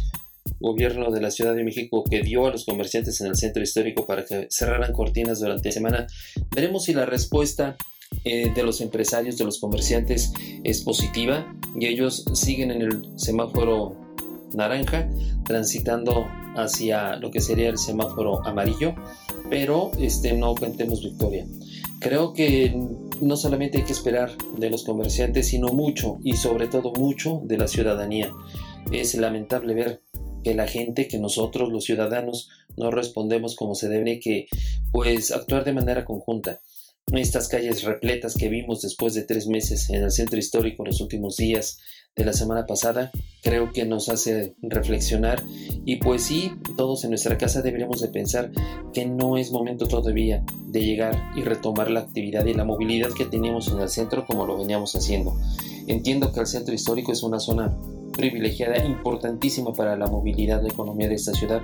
gobierno 0.59 1.11
de 1.11 1.21
la 1.21 1.31
Ciudad 1.31 1.53
de 1.55 1.63
México 1.63 2.03
que 2.09 2.21
dio 2.21 2.47
a 2.47 2.51
los 2.51 2.65
comerciantes 2.65 3.19
en 3.21 3.27
el 3.27 3.35
centro 3.35 3.61
histórico 3.61 4.07
para 4.07 4.25
que 4.25 4.47
cerraran 4.49 4.93
cortinas 4.93 5.39
durante 5.39 5.69
la 5.69 5.73
semana. 5.73 6.07
Veremos 6.55 6.85
si 6.85 6.93
la 6.93 7.05
respuesta 7.05 7.75
eh, 8.23 8.51
de 8.53 8.63
los 8.63 8.81
empresarios, 8.81 9.37
de 9.37 9.45
los 9.45 9.59
comerciantes 9.59 10.31
es 10.63 10.81
positiva 10.81 11.53
y 11.77 11.87
ellos 11.87 12.25
siguen 12.33 12.71
en 12.71 12.81
el 12.81 13.01
semáforo 13.17 13.95
naranja 14.53 15.09
transitando 15.45 16.25
hacia 16.55 17.17
lo 17.17 17.29
que 17.31 17.41
sería 17.41 17.69
el 17.69 17.77
semáforo 17.77 18.45
amarillo 18.45 18.95
pero 19.49 19.91
este, 19.99 20.33
no 20.33 20.55
cuentemos 20.55 21.03
victoria. 21.03 21.45
Creo 21.99 22.33
que 22.33 22.75
no 23.21 23.37
solamente 23.37 23.77
hay 23.77 23.83
que 23.83 23.93
esperar 23.93 24.31
de 24.57 24.69
los 24.69 24.83
comerciantes, 24.83 25.47
sino 25.47 25.69
mucho 25.69 26.19
y 26.23 26.33
sobre 26.37 26.67
todo 26.67 26.91
mucho 26.93 27.41
de 27.43 27.57
la 27.57 27.67
ciudadanía. 27.67 28.31
Es 28.91 29.15
lamentable 29.15 29.73
ver 29.73 30.01
que 30.43 30.53
la 30.53 30.67
gente, 30.67 31.07
que 31.07 31.17
nosotros 31.17 31.71
los 31.71 31.85
ciudadanos 31.85 32.49
no 32.77 32.91
respondemos 32.91 33.55
como 33.55 33.75
se 33.75 33.89
debe, 33.89 34.19
que 34.19 34.47
pues 34.91 35.31
actuar 35.31 35.63
de 35.65 35.73
manera 35.73 36.05
conjunta 36.05 36.61
estas 37.13 37.47
calles 37.47 37.83
repletas 37.83 38.35
que 38.35 38.49
vimos 38.49 38.81
después 38.81 39.13
de 39.13 39.23
tres 39.23 39.47
meses 39.47 39.89
en 39.89 40.03
el 40.03 40.11
centro 40.11 40.39
histórico 40.39 40.83
los 40.83 41.01
últimos 41.01 41.37
días 41.37 41.79
de 42.15 42.25
la 42.25 42.33
semana 42.33 42.65
pasada, 42.65 43.11
creo 43.43 43.73
que 43.73 43.85
nos 43.85 44.07
hace 44.09 44.55
reflexionar 44.61 45.43
y 45.85 45.97
pues 45.97 46.23
sí, 46.23 46.51
todos 46.77 47.03
en 47.03 47.11
nuestra 47.11 47.37
casa 47.37 47.61
deberíamos 47.61 48.01
de 48.01 48.07
pensar 48.07 48.51
que 48.93 49.05
no 49.05 49.37
es 49.37 49.51
momento 49.51 49.87
todavía 49.87 50.43
de 50.67 50.83
llegar 50.83 51.31
y 51.35 51.41
retomar 51.41 51.91
la 51.91 52.01
actividad 52.01 52.45
y 52.45 52.53
la 52.53 52.63
movilidad 52.63 53.09
que 53.11 53.25
teníamos 53.25 53.67
en 53.67 53.79
el 53.79 53.89
centro 53.89 54.25
como 54.25 54.45
lo 54.45 54.57
veníamos 54.57 54.95
haciendo. 54.95 55.37
Entiendo 55.87 56.31
que 56.31 56.39
el 56.39 56.47
centro 56.47 56.73
histórico 56.73 57.11
es 57.11 57.21
una 57.21 57.39
zona 57.39 57.75
privilegiada, 58.15 58.83
importantísima 58.83 59.73
para 59.73 59.95
la 59.95 60.07
movilidad, 60.07 60.61
la 60.61 60.69
economía 60.69 61.07
de 61.07 61.15
esta 61.15 61.33
ciudad, 61.33 61.61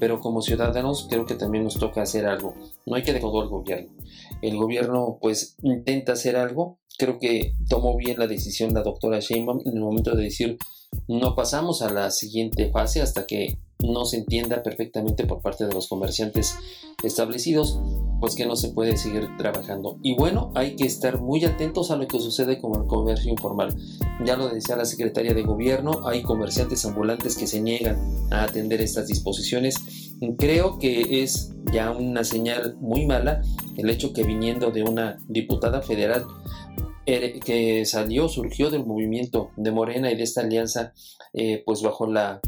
pero 0.00 0.20
como 0.20 0.42
ciudadanos 0.42 1.06
creo 1.08 1.26
que 1.26 1.34
también 1.34 1.64
nos 1.64 1.78
toca 1.78 2.02
hacer 2.02 2.26
algo. 2.26 2.54
No 2.86 2.96
hay 2.96 3.02
que 3.02 3.12
dejar 3.12 3.30
todo 3.30 3.42
el 3.42 3.48
gobierno. 3.48 3.92
El 4.42 4.56
gobierno 4.56 5.18
pues 5.20 5.56
intenta 5.62 6.12
hacer 6.12 6.36
algo. 6.36 6.78
Creo 6.98 7.18
que 7.18 7.54
tomó 7.68 7.96
bien 7.96 8.18
la 8.18 8.26
decisión 8.26 8.74
la 8.74 8.82
doctora 8.82 9.20
Sheinbaum 9.20 9.60
en 9.64 9.74
el 9.74 9.80
momento 9.80 10.14
de 10.14 10.24
decir 10.24 10.58
no 11.08 11.34
pasamos 11.34 11.82
a 11.82 11.90
la 11.90 12.10
siguiente 12.10 12.70
fase 12.70 13.00
hasta 13.00 13.26
que 13.26 13.58
no 13.82 14.04
se 14.04 14.18
entienda 14.18 14.62
perfectamente 14.62 15.26
por 15.26 15.40
parte 15.40 15.66
de 15.66 15.72
los 15.72 15.88
comerciantes 15.88 16.54
establecidos, 17.02 17.78
pues 18.22 18.36
que 18.36 18.46
no 18.46 18.54
se 18.54 18.68
puede 18.68 18.96
seguir 18.96 19.36
trabajando. 19.36 19.98
Y 20.00 20.14
bueno, 20.14 20.52
hay 20.54 20.76
que 20.76 20.86
estar 20.86 21.20
muy 21.20 21.44
atentos 21.44 21.90
a 21.90 21.96
lo 21.96 22.06
que 22.06 22.20
sucede 22.20 22.60
con 22.60 22.80
el 22.80 22.86
comercio 22.86 23.32
informal. 23.32 23.74
Ya 24.24 24.36
lo 24.36 24.48
decía 24.48 24.76
la 24.76 24.84
secretaria 24.84 25.34
de 25.34 25.42
gobierno, 25.42 26.06
hay 26.06 26.22
comerciantes 26.22 26.84
ambulantes 26.84 27.36
que 27.36 27.48
se 27.48 27.60
niegan 27.60 27.98
a 28.30 28.44
atender 28.44 28.80
estas 28.80 29.08
disposiciones. 29.08 30.14
Creo 30.38 30.78
que 30.78 31.24
es 31.24 31.52
ya 31.72 31.90
una 31.90 32.22
señal 32.22 32.76
muy 32.80 33.06
mala 33.06 33.42
el 33.76 33.90
hecho 33.90 34.12
que 34.12 34.22
viniendo 34.22 34.70
de 34.70 34.84
una 34.84 35.18
diputada 35.26 35.82
federal 35.82 36.24
eh, 37.06 37.40
que 37.44 37.84
salió, 37.86 38.28
surgió 38.28 38.70
del 38.70 38.86
movimiento 38.86 39.50
de 39.56 39.72
Morena 39.72 40.12
y 40.12 40.16
de 40.16 40.22
esta 40.22 40.42
alianza, 40.42 40.92
eh, 41.32 41.64
pues 41.66 41.82
bajo 41.82 42.06
la 42.06 42.40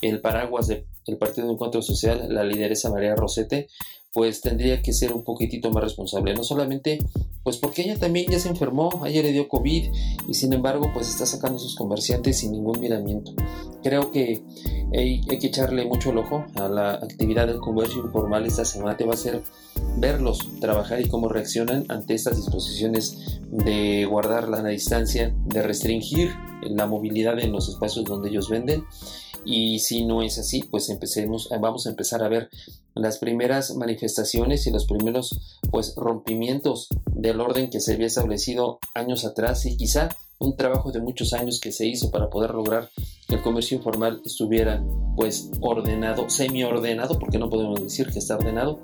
el 0.00 0.22
paraguas 0.22 0.68
del 0.68 1.18
Partido 1.18 1.48
de 1.48 1.52
Encuentro 1.52 1.82
Social, 1.82 2.26
la 2.30 2.44
lideresa 2.44 2.90
María 2.90 3.14
Rosete, 3.14 3.68
pues 4.12 4.42
tendría 4.42 4.82
que 4.82 4.92
ser 4.92 5.12
un 5.12 5.24
poquitito 5.24 5.70
más 5.70 5.82
responsable. 5.82 6.34
No 6.34 6.44
solamente, 6.44 6.98
pues 7.42 7.56
porque 7.56 7.82
ella 7.82 7.98
también 7.98 8.30
ya 8.30 8.38
se 8.38 8.48
enfermó, 8.48 9.02
ayer 9.04 9.24
le 9.24 9.32
dio 9.32 9.48
COVID 9.48 9.90
y 10.28 10.34
sin 10.34 10.52
embargo, 10.52 10.90
pues 10.92 11.08
está 11.08 11.24
sacando 11.24 11.56
a 11.56 11.60
sus 11.60 11.74
comerciantes 11.76 12.38
sin 12.38 12.52
ningún 12.52 12.78
miramiento. 12.78 13.32
creo 13.82 14.12
que 14.12 14.42
hay, 14.96 15.20
que 15.22 15.46
echarle 15.46 15.84
mucho 15.86 16.10
el 16.10 16.18
ojo 16.18 16.44
a 16.56 16.68
la 16.68 16.92
actividad 16.92 17.46
del 17.46 17.58
comercio 17.58 18.04
informal 18.04 18.44
esta 18.44 18.64
semana, 18.64 18.96
te 18.96 19.04
va 19.04 19.14
a 19.14 19.16
ser 19.16 19.42
verlos 19.96 20.46
trabajar 20.60 21.00
y 21.00 21.08
cómo 21.08 21.28
reaccionan 21.28 21.86
ante 21.88 22.14
estas 22.14 22.36
disposiciones 22.36 23.40
de 23.50 24.04
guardar 24.04 24.48
la 24.48 24.62
distancia, 24.62 25.34
de 25.46 25.62
restringir 25.62 26.30
la 26.62 26.86
movilidad 26.86 27.38
en 27.40 27.52
los 27.52 27.68
espacios 27.68 28.04
donde 28.04 28.28
ellos 28.28 28.50
venden 28.50 28.84
y 29.44 29.80
si 29.80 30.04
no 30.04 30.22
es 30.22 30.38
así, 30.38 30.62
pues 30.62 30.88
empecemos, 30.88 31.48
vamos 31.60 31.86
a 31.86 31.90
empezar 31.90 32.22
a 32.22 32.28
ver 32.28 32.48
las 32.94 33.18
primeras 33.18 33.74
manifestaciones 33.76 34.66
y 34.66 34.70
los 34.70 34.86
primeros 34.86 35.60
pues 35.70 35.94
rompimientos 35.96 36.88
del 37.14 37.40
orden 37.40 37.70
que 37.70 37.80
se 37.80 37.94
había 37.94 38.06
establecido 38.06 38.78
años 38.94 39.24
atrás 39.24 39.64
y 39.66 39.76
quizá 39.76 40.10
un 40.38 40.56
trabajo 40.56 40.90
de 40.92 41.00
muchos 41.00 41.32
años 41.32 41.60
que 41.60 41.72
se 41.72 41.86
hizo 41.86 42.10
para 42.10 42.28
poder 42.28 42.50
lograr 42.50 42.90
que 43.28 43.36
el 43.36 43.42
comercio 43.42 43.76
informal 43.76 44.20
estuviera 44.24 44.84
pues 45.16 45.50
ordenado, 45.60 46.28
semi 46.28 46.64
ordenado, 46.64 47.18
porque 47.18 47.38
no 47.38 47.48
podemos 47.48 47.82
decir 47.82 48.08
que 48.10 48.18
está 48.18 48.36
ordenado, 48.36 48.80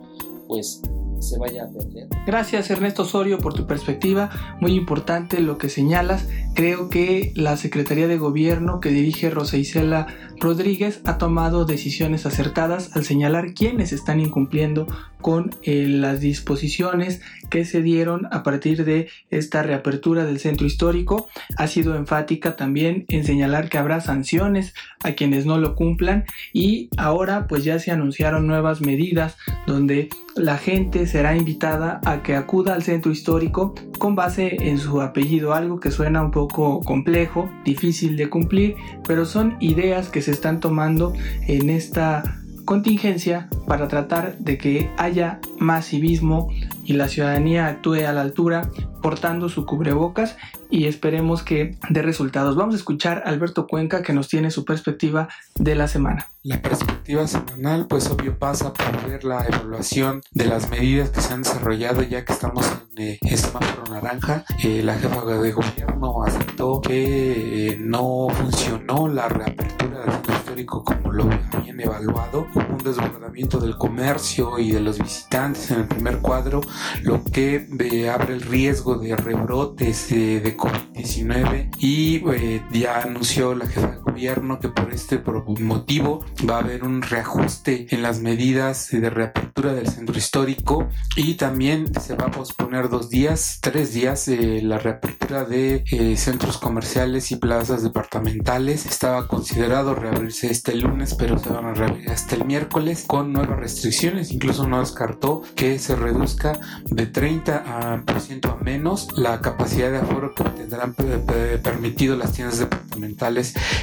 pues 0.47 0.81
se 1.21 1.39
vaya 1.39 1.65
a 1.65 1.69
perder. 1.69 2.09
Gracias 2.27 2.71
Ernesto 2.71 3.03
Osorio 3.03 3.39
por 3.39 3.55
tu 3.55 3.67
perspectiva, 3.67 4.57
muy 4.61 4.75
importante 4.75 5.41
lo 5.41 5.59
que 5.59 5.69
señalas. 5.69 6.27
Creo 6.55 6.89
que 6.89 7.33
la 7.35 7.57
Secretaría 7.57 8.07
de 8.07 8.19
Gobierno 8.19 8.81
que 8.81 8.91
dirige 8.91 9.31
Rosa 9.31 9.57
Isela 9.57 10.07
Rodríguez 10.41 11.01
ha 11.05 11.19
tomado 11.19 11.65
decisiones 11.65 12.27
acertadas 12.27 12.97
al 12.97 13.05
señalar 13.05 13.55
quiénes 13.55 13.93
están 13.93 14.21
incumpliendo 14.21 14.87
con 15.21 15.51
eh, 15.63 15.87
las 15.89 16.21
disposiciones 16.21 17.21
que 17.51 17.65
se 17.65 17.83
dieron 17.83 18.27
a 18.31 18.43
partir 18.43 18.85
de 18.85 19.09
esta 19.31 19.63
reapertura 19.63 20.25
del 20.25 20.39
centro 20.39 20.67
histórico. 20.67 21.29
Ha 21.57 21.67
sido 21.67 21.97
enfática 21.97 22.57
también 22.57 23.05
en 23.09 23.25
señalar 23.25 23.69
que 23.69 23.79
habrá 23.79 24.01
sanciones 24.01 24.75
a 25.03 25.13
quienes 25.13 25.47
no 25.47 25.59
lo 25.59 25.75
cumplan 25.75 26.25
y 26.53 26.89
ahora 26.97 27.47
pues 27.49 27.65
ya 27.65 27.79
se 27.79 27.91
anunciaron 27.91 28.47
nuevas 28.47 28.81
medidas 28.81 29.37
donde 29.67 30.09
la 30.37 30.57
gente 30.57 31.07
será 31.07 31.37
invitada 31.37 32.01
a 32.05 32.23
que 32.23 32.37
acuda 32.37 32.75
al 32.75 32.83
centro 32.83 33.11
histórico 33.11 33.75
con 33.99 34.15
base 34.15 34.57
en 34.61 34.79
su 34.79 35.01
apellido, 35.01 35.53
algo 35.53 35.81
que 35.81 35.91
suena 35.91 36.23
un 36.23 36.31
poco 36.31 36.81
complejo, 36.81 37.51
difícil 37.65 38.17
de 38.17 38.31
cumplir, 38.31 38.77
pero 39.07 39.25
son 39.25 39.57
ideas 39.59 40.09
que 40.09 40.23
se 40.23 40.28
están 40.31 40.61
tomando 40.61 41.13
en 41.47 41.71
esta 41.71 42.39
contingencia 42.65 43.49
para 43.67 43.89
tratar 43.89 44.37
de 44.37 44.59
que 44.59 44.91
haya 44.99 45.41
más 45.59 45.87
civismo 45.87 46.51
y 46.85 46.93
la 46.93 47.09
ciudadanía 47.09 47.67
actúe 47.67 48.07
a 48.07 48.13
la 48.13 48.21
altura 48.21 48.71
portando 49.03 49.49
su 49.49 49.65
cubrebocas 49.65 50.37
y 50.71 50.85
esperemos 50.85 51.43
que 51.43 51.77
dé 51.89 52.03
resultados. 52.03 52.57
Vamos 52.57 52.75
a 52.75 52.79
escuchar 52.79 53.23
a 53.25 53.31
Alberto 53.31 53.67
Cuenca 53.67 54.03
que 54.03 54.13
nos 54.13 54.29
tiene 54.29 54.51
su 54.51 54.67
perspectiva 54.67 55.29
de 55.59 55.75
la 55.75 55.89
semana. 55.89 56.31
La 56.43 56.63
perspectiva 56.63 57.27
semanal 57.27 57.87
pues 57.89 58.09
obvio 58.09 58.39
pasa 58.39 58.73
por 58.73 59.09
ver 59.09 59.25
la 59.25 59.45
evaluación 59.45 60.23
de 60.31 60.47
las 60.47 60.71
medidas 60.71 61.11
que 61.11 61.21
se 61.21 61.35
han 61.35 61.43
desarrollado 61.43 62.03
ya 62.03 62.25
que 62.25 62.33
estamos 62.33 62.65
en 62.97 63.19
eh, 63.21 63.37
semáforo 63.37 63.93
naranja. 63.93 64.45
Eh, 64.63 64.83
la 64.83 64.95
jefa 64.95 65.25
de 65.25 65.53
gobierno 65.53 66.23
aceptó 66.23 66.81
que 66.81 67.73
eh, 67.73 67.77
no 67.81 68.29
funcionó 68.31 69.09
la 69.09 69.29
reapertura 69.29 70.01
del 70.01 70.13
centro 70.13 70.35
histórico 70.35 70.85
como 70.85 71.13
lo 71.13 71.29
habían 71.53 71.81
evaluado. 71.81 72.47
Hubo 72.55 72.77
un 72.77 72.85
desbordamiento 72.85 73.59
del 73.59 73.77
comercio 73.77 74.59
y 74.59 74.71
de 74.71 74.81
los 74.81 74.99
visitantes 74.99 75.71
en 75.71 75.81
el 75.81 75.89
primer 75.89 76.19
cuadro, 76.19 76.61
lo 77.03 77.23
que 77.25 78.09
abre 78.13 78.35
el 78.35 78.43
riesgo 78.43 78.97
de 78.97 79.17
rebrotes 79.17 80.09
de 80.09 80.57
COVID-19 80.57 81.71
y 81.79 82.23
eh, 82.31 82.63
ya 82.73 83.03
anunció 83.03 83.55
la 83.55 83.67
jefa 83.67 83.89
de 83.89 83.99
gobierno 83.99 84.59
que 84.59 84.69
por 84.69 84.93
este 84.93 85.19
motivo 85.61 86.25
va 86.49 86.57
a 86.57 86.61
haber 86.61 86.85
un 86.85 87.03
reajuste 87.03 87.87
en 87.91 88.03
las 88.03 88.21
medidas 88.21 88.89
de 88.91 89.11
reapertura 89.11 89.73
del 89.73 89.89
centro 89.89 90.17
histórico 90.17 90.89
y 91.17 91.35
también 91.35 91.93
se 92.01 92.15
va 92.15 92.27
a 92.27 92.31
posponer 92.31 92.89
dos 92.89 93.11
días, 93.11 93.59
tres 93.61 93.93
días 93.93 94.29
eh, 94.29 94.61
la 94.63 94.79
reapertura 94.79 95.45
de 95.45 95.85
eh, 95.91 96.17
centros 96.17 96.59
comerciales 96.59 97.33
y 97.33 97.37
plazas 97.37 97.83
departamentales. 97.83 98.87
Estaba 98.87 99.29
considerado 99.29 99.95
reabrirse 99.95 100.51
este 100.51 100.75
lunes, 100.75 101.15
pero 101.15 101.39
se 101.39 101.51
van 101.51 101.67
a 101.67 101.75
reabrir 101.75 102.11
hasta 102.11 102.35
el 102.35 102.45
miércoles 102.45 103.05
con 103.07 103.33
nuevas 103.33 103.59
restricciones. 103.59 104.31
Incluso 104.31 104.69
no 104.69 104.81
descartó 104.81 105.43
que 105.55 105.79
se 105.79 105.97
reduzca 105.97 106.61
de 106.87 107.07
30 107.07 107.93
a, 107.95 108.03
por 108.03 108.21
ciento 108.21 108.51
a 108.51 108.63
menos 108.63 109.09
la 109.17 109.41
capacidad 109.41 109.91
de 109.91 109.99
aforo 109.99 110.35
que 110.35 110.45
tendrán 110.45 110.95
permitido 110.95 112.17
las 112.17 112.33
tiendas 112.33 112.59
departamentales 112.59 112.88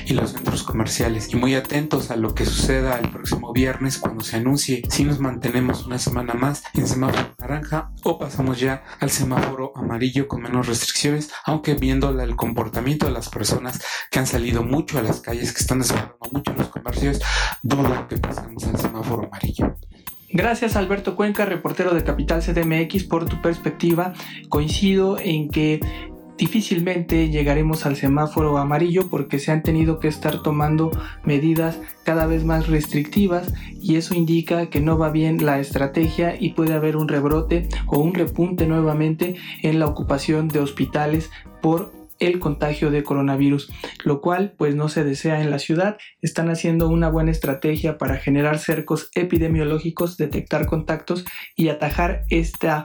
y 0.06 0.14
los 0.14 0.32
centros 0.32 0.64
comerciales. 0.64 1.32
Y 1.32 1.36
muy 1.36 1.56
atentos 1.56 2.12
a 2.12 2.16
lo 2.16 2.34
que 2.36 2.46
suceda 2.46 3.00
el 3.00 3.10
próximo 3.10 3.54
viernes 3.54 3.98
cuando 3.98 4.24
se 4.24 4.38
anuncie 4.38 4.84
si 4.90 5.04
nos 5.04 5.20
mantenemos 5.20 5.86
una 5.86 6.00
semana 6.00 6.34
más 6.34 6.64
en 6.74 6.88
semáforo 6.88 7.36
naranja 7.40 7.92
o 8.04 8.18
pasamos 8.18 8.60
ya 8.60 8.84
al 9.00 9.10
semáforo 9.10 9.72
amarillo 9.76 10.28
con 10.28 10.42
menos 10.42 10.68
restricciones, 10.68 11.32
aunque 11.46 11.76
viendo 11.76 12.10
el 12.22 12.36
comportamiento 12.36 13.06
de 13.06 13.12
las 13.12 13.30
personas 13.30 13.82
que 14.12 14.20
han 14.20 14.28
salido 14.28 14.64
mucho 14.64 15.00
a 15.00 15.02
las 15.02 15.22
calles, 15.22 15.54
que 15.54 15.62
están 15.62 15.80
desbordando 15.80 16.30
mucho 16.32 16.54
los 16.54 16.68
comercios, 16.70 17.20
dudo 17.64 18.08
que 18.08 18.18
pasemos 18.18 18.64
al 18.66 18.78
semáforo 18.78 19.28
amarillo. 19.28 19.76
Gracias 20.32 20.76
Alberto 20.76 21.16
Cuenca, 21.16 21.46
reportero 21.46 21.94
de 21.94 22.04
Capital 22.04 22.42
CDMX, 22.42 23.06
por 23.06 23.26
tu 23.26 23.42
perspectiva. 23.42 24.14
Coincido 24.50 25.18
en 25.18 25.50
que 25.50 25.80
difícilmente 26.38 27.30
llegaremos 27.30 27.86
al 27.86 27.96
semáforo 27.96 28.58
amarillo 28.58 29.10
porque 29.10 29.40
se 29.40 29.52
han 29.52 29.64
tenido 29.64 30.00
que 30.00 30.08
estar 30.08 30.42
tomando 30.42 30.92
medidas 31.24 31.80
cada 32.04 32.26
vez 32.28 32.44
más 32.44 32.68
restrictivas 32.68 33.54
y 33.82 33.96
eso 33.96 34.16
indica 34.16 34.70
que 34.70 34.82
no 34.82 34.98
va 34.98 35.10
bien 35.10 35.46
la 35.46 35.60
estrategia 35.60 36.36
y 36.40 36.54
puede 36.54 36.74
haber 36.74 36.98
un 36.98 37.08
rebrote 37.08 37.68
o 37.88 38.00
un 38.00 38.14
repunte 38.14 38.68
nuevamente 38.68 39.36
en 39.62 39.80
la 39.80 39.86
ocupación 39.86 40.48
de 40.48 40.60
hospitales 40.60 41.32
por 41.62 41.94
el 42.20 42.40
contagio 42.40 42.92
de 42.92 43.04
coronavirus, 43.04 43.72
lo 44.04 44.22
cual 44.22 44.54
pues 44.58 44.76
no 44.76 44.88
se 44.90 45.04
desea 45.04 45.42
en 45.42 45.52
la 45.52 45.60
ciudad. 45.60 45.98
Están 46.22 46.50
haciendo 46.50 46.88
una 46.88 47.10
buena 47.10 47.32
estrategia 47.32 47.98
para 47.98 48.18
generar 48.18 48.60
cercos 48.60 49.10
epidemiológicos, 49.16 50.18
detectar 50.18 50.66
contactos 50.66 51.26
y 51.56 51.70
atajar 51.70 52.24
esta 52.30 52.84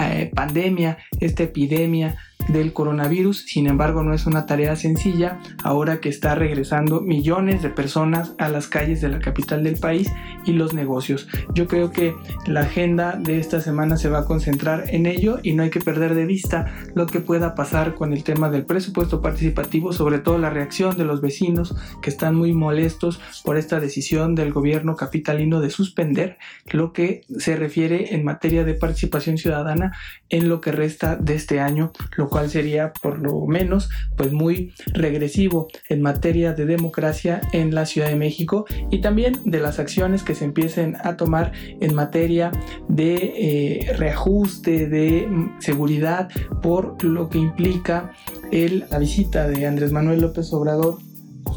eh, 0.00 0.30
pandemia, 0.34 0.98
esta 1.20 1.44
epidemia 1.44 2.18
del 2.48 2.72
coronavirus. 2.72 3.44
Sin 3.46 3.66
embargo, 3.66 4.02
no 4.02 4.14
es 4.14 4.26
una 4.26 4.46
tarea 4.46 4.76
sencilla 4.76 5.40
ahora 5.62 6.00
que 6.00 6.08
está 6.08 6.34
regresando 6.34 7.00
millones 7.00 7.62
de 7.62 7.70
personas 7.70 8.34
a 8.38 8.48
las 8.48 8.66
calles 8.66 9.00
de 9.00 9.08
la 9.08 9.20
capital 9.20 9.64
del 9.64 9.78
país 9.78 10.10
y 10.44 10.52
los 10.52 10.74
negocios. 10.74 11.28
Yo 11.54 11.66
creo 11.66 11.90
que 11.90 12.14
la 12.46 12.62
agenda 12.62 13.16
de 13.18 13.38
esta 13.38 13.60
semana 13.60 13.96
se 13.96 14.08
va 14.08 14.20
a 14.20 14.24
concentrar 14.24 14.84
en 14.88 15.06
ello 15.06 15.38
y 15.42 15.52
no 15.52 15.62
hay 15.62 15.70
que 15.70 15.80
perder 15.80 16.14
de 16.14 16.26
vista 16.26 16.72
lo 16.94 17.06
que 17.06 17.20
pueda 17.20 17.54
pasar 17.54 17.94
con 17.94 18.12
el 18.12 18.24
tema 18.24 18.50
del 18.50 18.64
presupuesto 18.64 19.20
participativo, 19.20 19.92
sobre 19.92 20.18
todo 20.18 20.38
la 20.38 20.50
reacción 20.50 20.96
de 20.96 21.04
los 21.04 21.20
vecinos 21.20 21.74
que 22.00 22.10
están 22.10 22.34
muy 22.34 22.52
molestos 22.52 23.20
por 23.44 23.56
esta 23.56 23.80
decisión 23.80 24.34
del 24.34 24.52
gobierno 24.52 24.96
capitalino 24.96 25.60
de 25.60 25.70
suspender 25.70 26.38
lo 26.70 26.92
que 26.92 27.22
se 27.38 27.56
refiere 27.56 28.14
en 28.14 28.24
materia 28.24 28.64
de 28.64 28.74
participación 28.74 29.38
ciudadana 29.38 29.92
en 30.28 30.48
lo 30.48 30.60
que 30.60 30.72
resta 30.72 31.16
de 31.16 31.34
este 31.34 31.60
año, 31.60 31.92
cual 32.32 32.48
sería 32.50 32.92
por 32.92 33.18
lo 33.18 33.46
menos 33.46 33.90
pues 34.16 34.32
muy 34.32 34.72
regresivo 34.94 35.68
en 35.88 36.00
materia 36.00 36.54
de 36.54 36.64
democracia 36.64 37.42
en 37.52 37.74
la 37.74 37.84
Ciudad 37.84 38.08
de 38.08 38.16
México 38.16 38.64
y 38.90 39.02
también 39.02 39.38
de 39.44 39.60
las 39.60 39.78
acciones 39.78 40.22
que 40.22 40.34
se 40.34 40.46
empiecen 40.46 40.96
a 41.04 41.16
tomar 41.16 41.52
en 41.80 41.94
materia 41.94 42.50
de 42.88 43.14
eh, 43.14 43.92
reajuste 43.96 44.88
de 44.88 45.26
mm, 45.28 45.60
seguridad 45.60 46.30
por 46.62 47.04
lo 47.04 47.28
que 47.28 47.38
implica 47.38 48.12
el, 48.50 48.86
la 48.90 48.98
visita 48.98 49.46
de 49.46 49.66
Andrés 49.66 49.92
Manuel 49.92 50.22
López 50.22 50.52
Obrador 50.54 50.98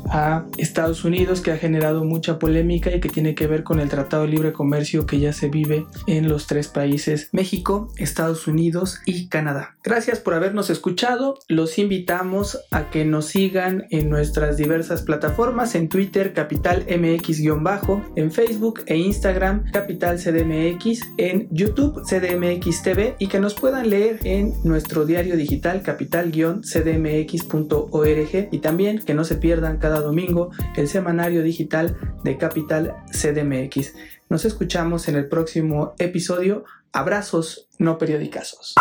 a 0.09 0.45
Estados 0.57 1.03
Unidos 1.03 1.41
que 1.41 1.51
ha 1.51 1.57
generado 1.57 2.03
mucha 2.03 2.39
polémica 2.39 2.93
y 2.93 2.99
que 2.99 3.09
tiene 3.09 3.35
que 3.35 3.47
ver 3.47 3.63
con 3.63 3.79
el 3.79 3.89
Tratado 3.89 4.23
de 4.23 4.29
Libre 4.29 4.53
Comercio 4.53 5.05
que 5.05 5.19
ya 5.19 5.33
se 5.33 5.49
vive 5.49 5.85
en 6.07 6.29
los 6.29 6.47
tres 6.47 6.67
países 6.67 7.29
México, 7.31 7.89
Estados 7.97 8.47
Unidos 8.47 8.99
y 9.05 9.27
Canadá. 9.27 9.75
Gracias 9.83 10.19
por 10.19 10.33
habernos 10.33 10.69
escuchado. 10.69 11.37
Los 11.47 11.77
invitamos 11.77 12.59
a 12.71 12.89
que 12.89 13.05
nos 13.05 13.27
sigan 13.27 13.85
en 13.91 14.09
nuestras 14.09 14.57
diversas 14.57 15.03
plataformas 15.03 15.75
en 15.75 15.89
Twitter 15.89 16.33
Capital 16.33 16.85
MX-bajo, 16.87 18.03
en 18.15 18.31
Facebook 18.31 18.81
e 18.87 18.97
Instagram 18.97 19.71
Capital 19.71 20.17
CDMX, 20.17 21.01
en 21.17 21.47
YouTube 21.51 22.01
CDMX 22.03 22.83
TV 22.83 23.15
y 23.19 23.27
que 23.27 23.39
nos 23.39 23.53
puedan 23.53 23.89
leer 23.89 24.19
en 24.23 24.53
nuestro 24.63 25.05
diario 25.05 25.37
digital 25.37 25.81
capital-cdmx.org 25.81 28.47
y 28.51 28.59
también 28.59 28.99
que 28.99 29.13
no 29.13 29.23
se 29.23 29.35
pierdan 29.35 29.77
domingo 30.01 30.51
el 30.75 30.87
semanario 30.87 31.43
digital 31.43 31.97
de 32.23 32.37
Capital 32.37 32.95
CDMX. 33.11 33.93
Nos 34.29 34.45
escuchamos 34.45 35.07
en 35.07 35.15
el 35.15 35.27
próximo 35.27 35.93
episodio. 35.99 36.65
Abrazos 36.91 37.67
no 37.77 37.97
periodicazos. 37.97 38.75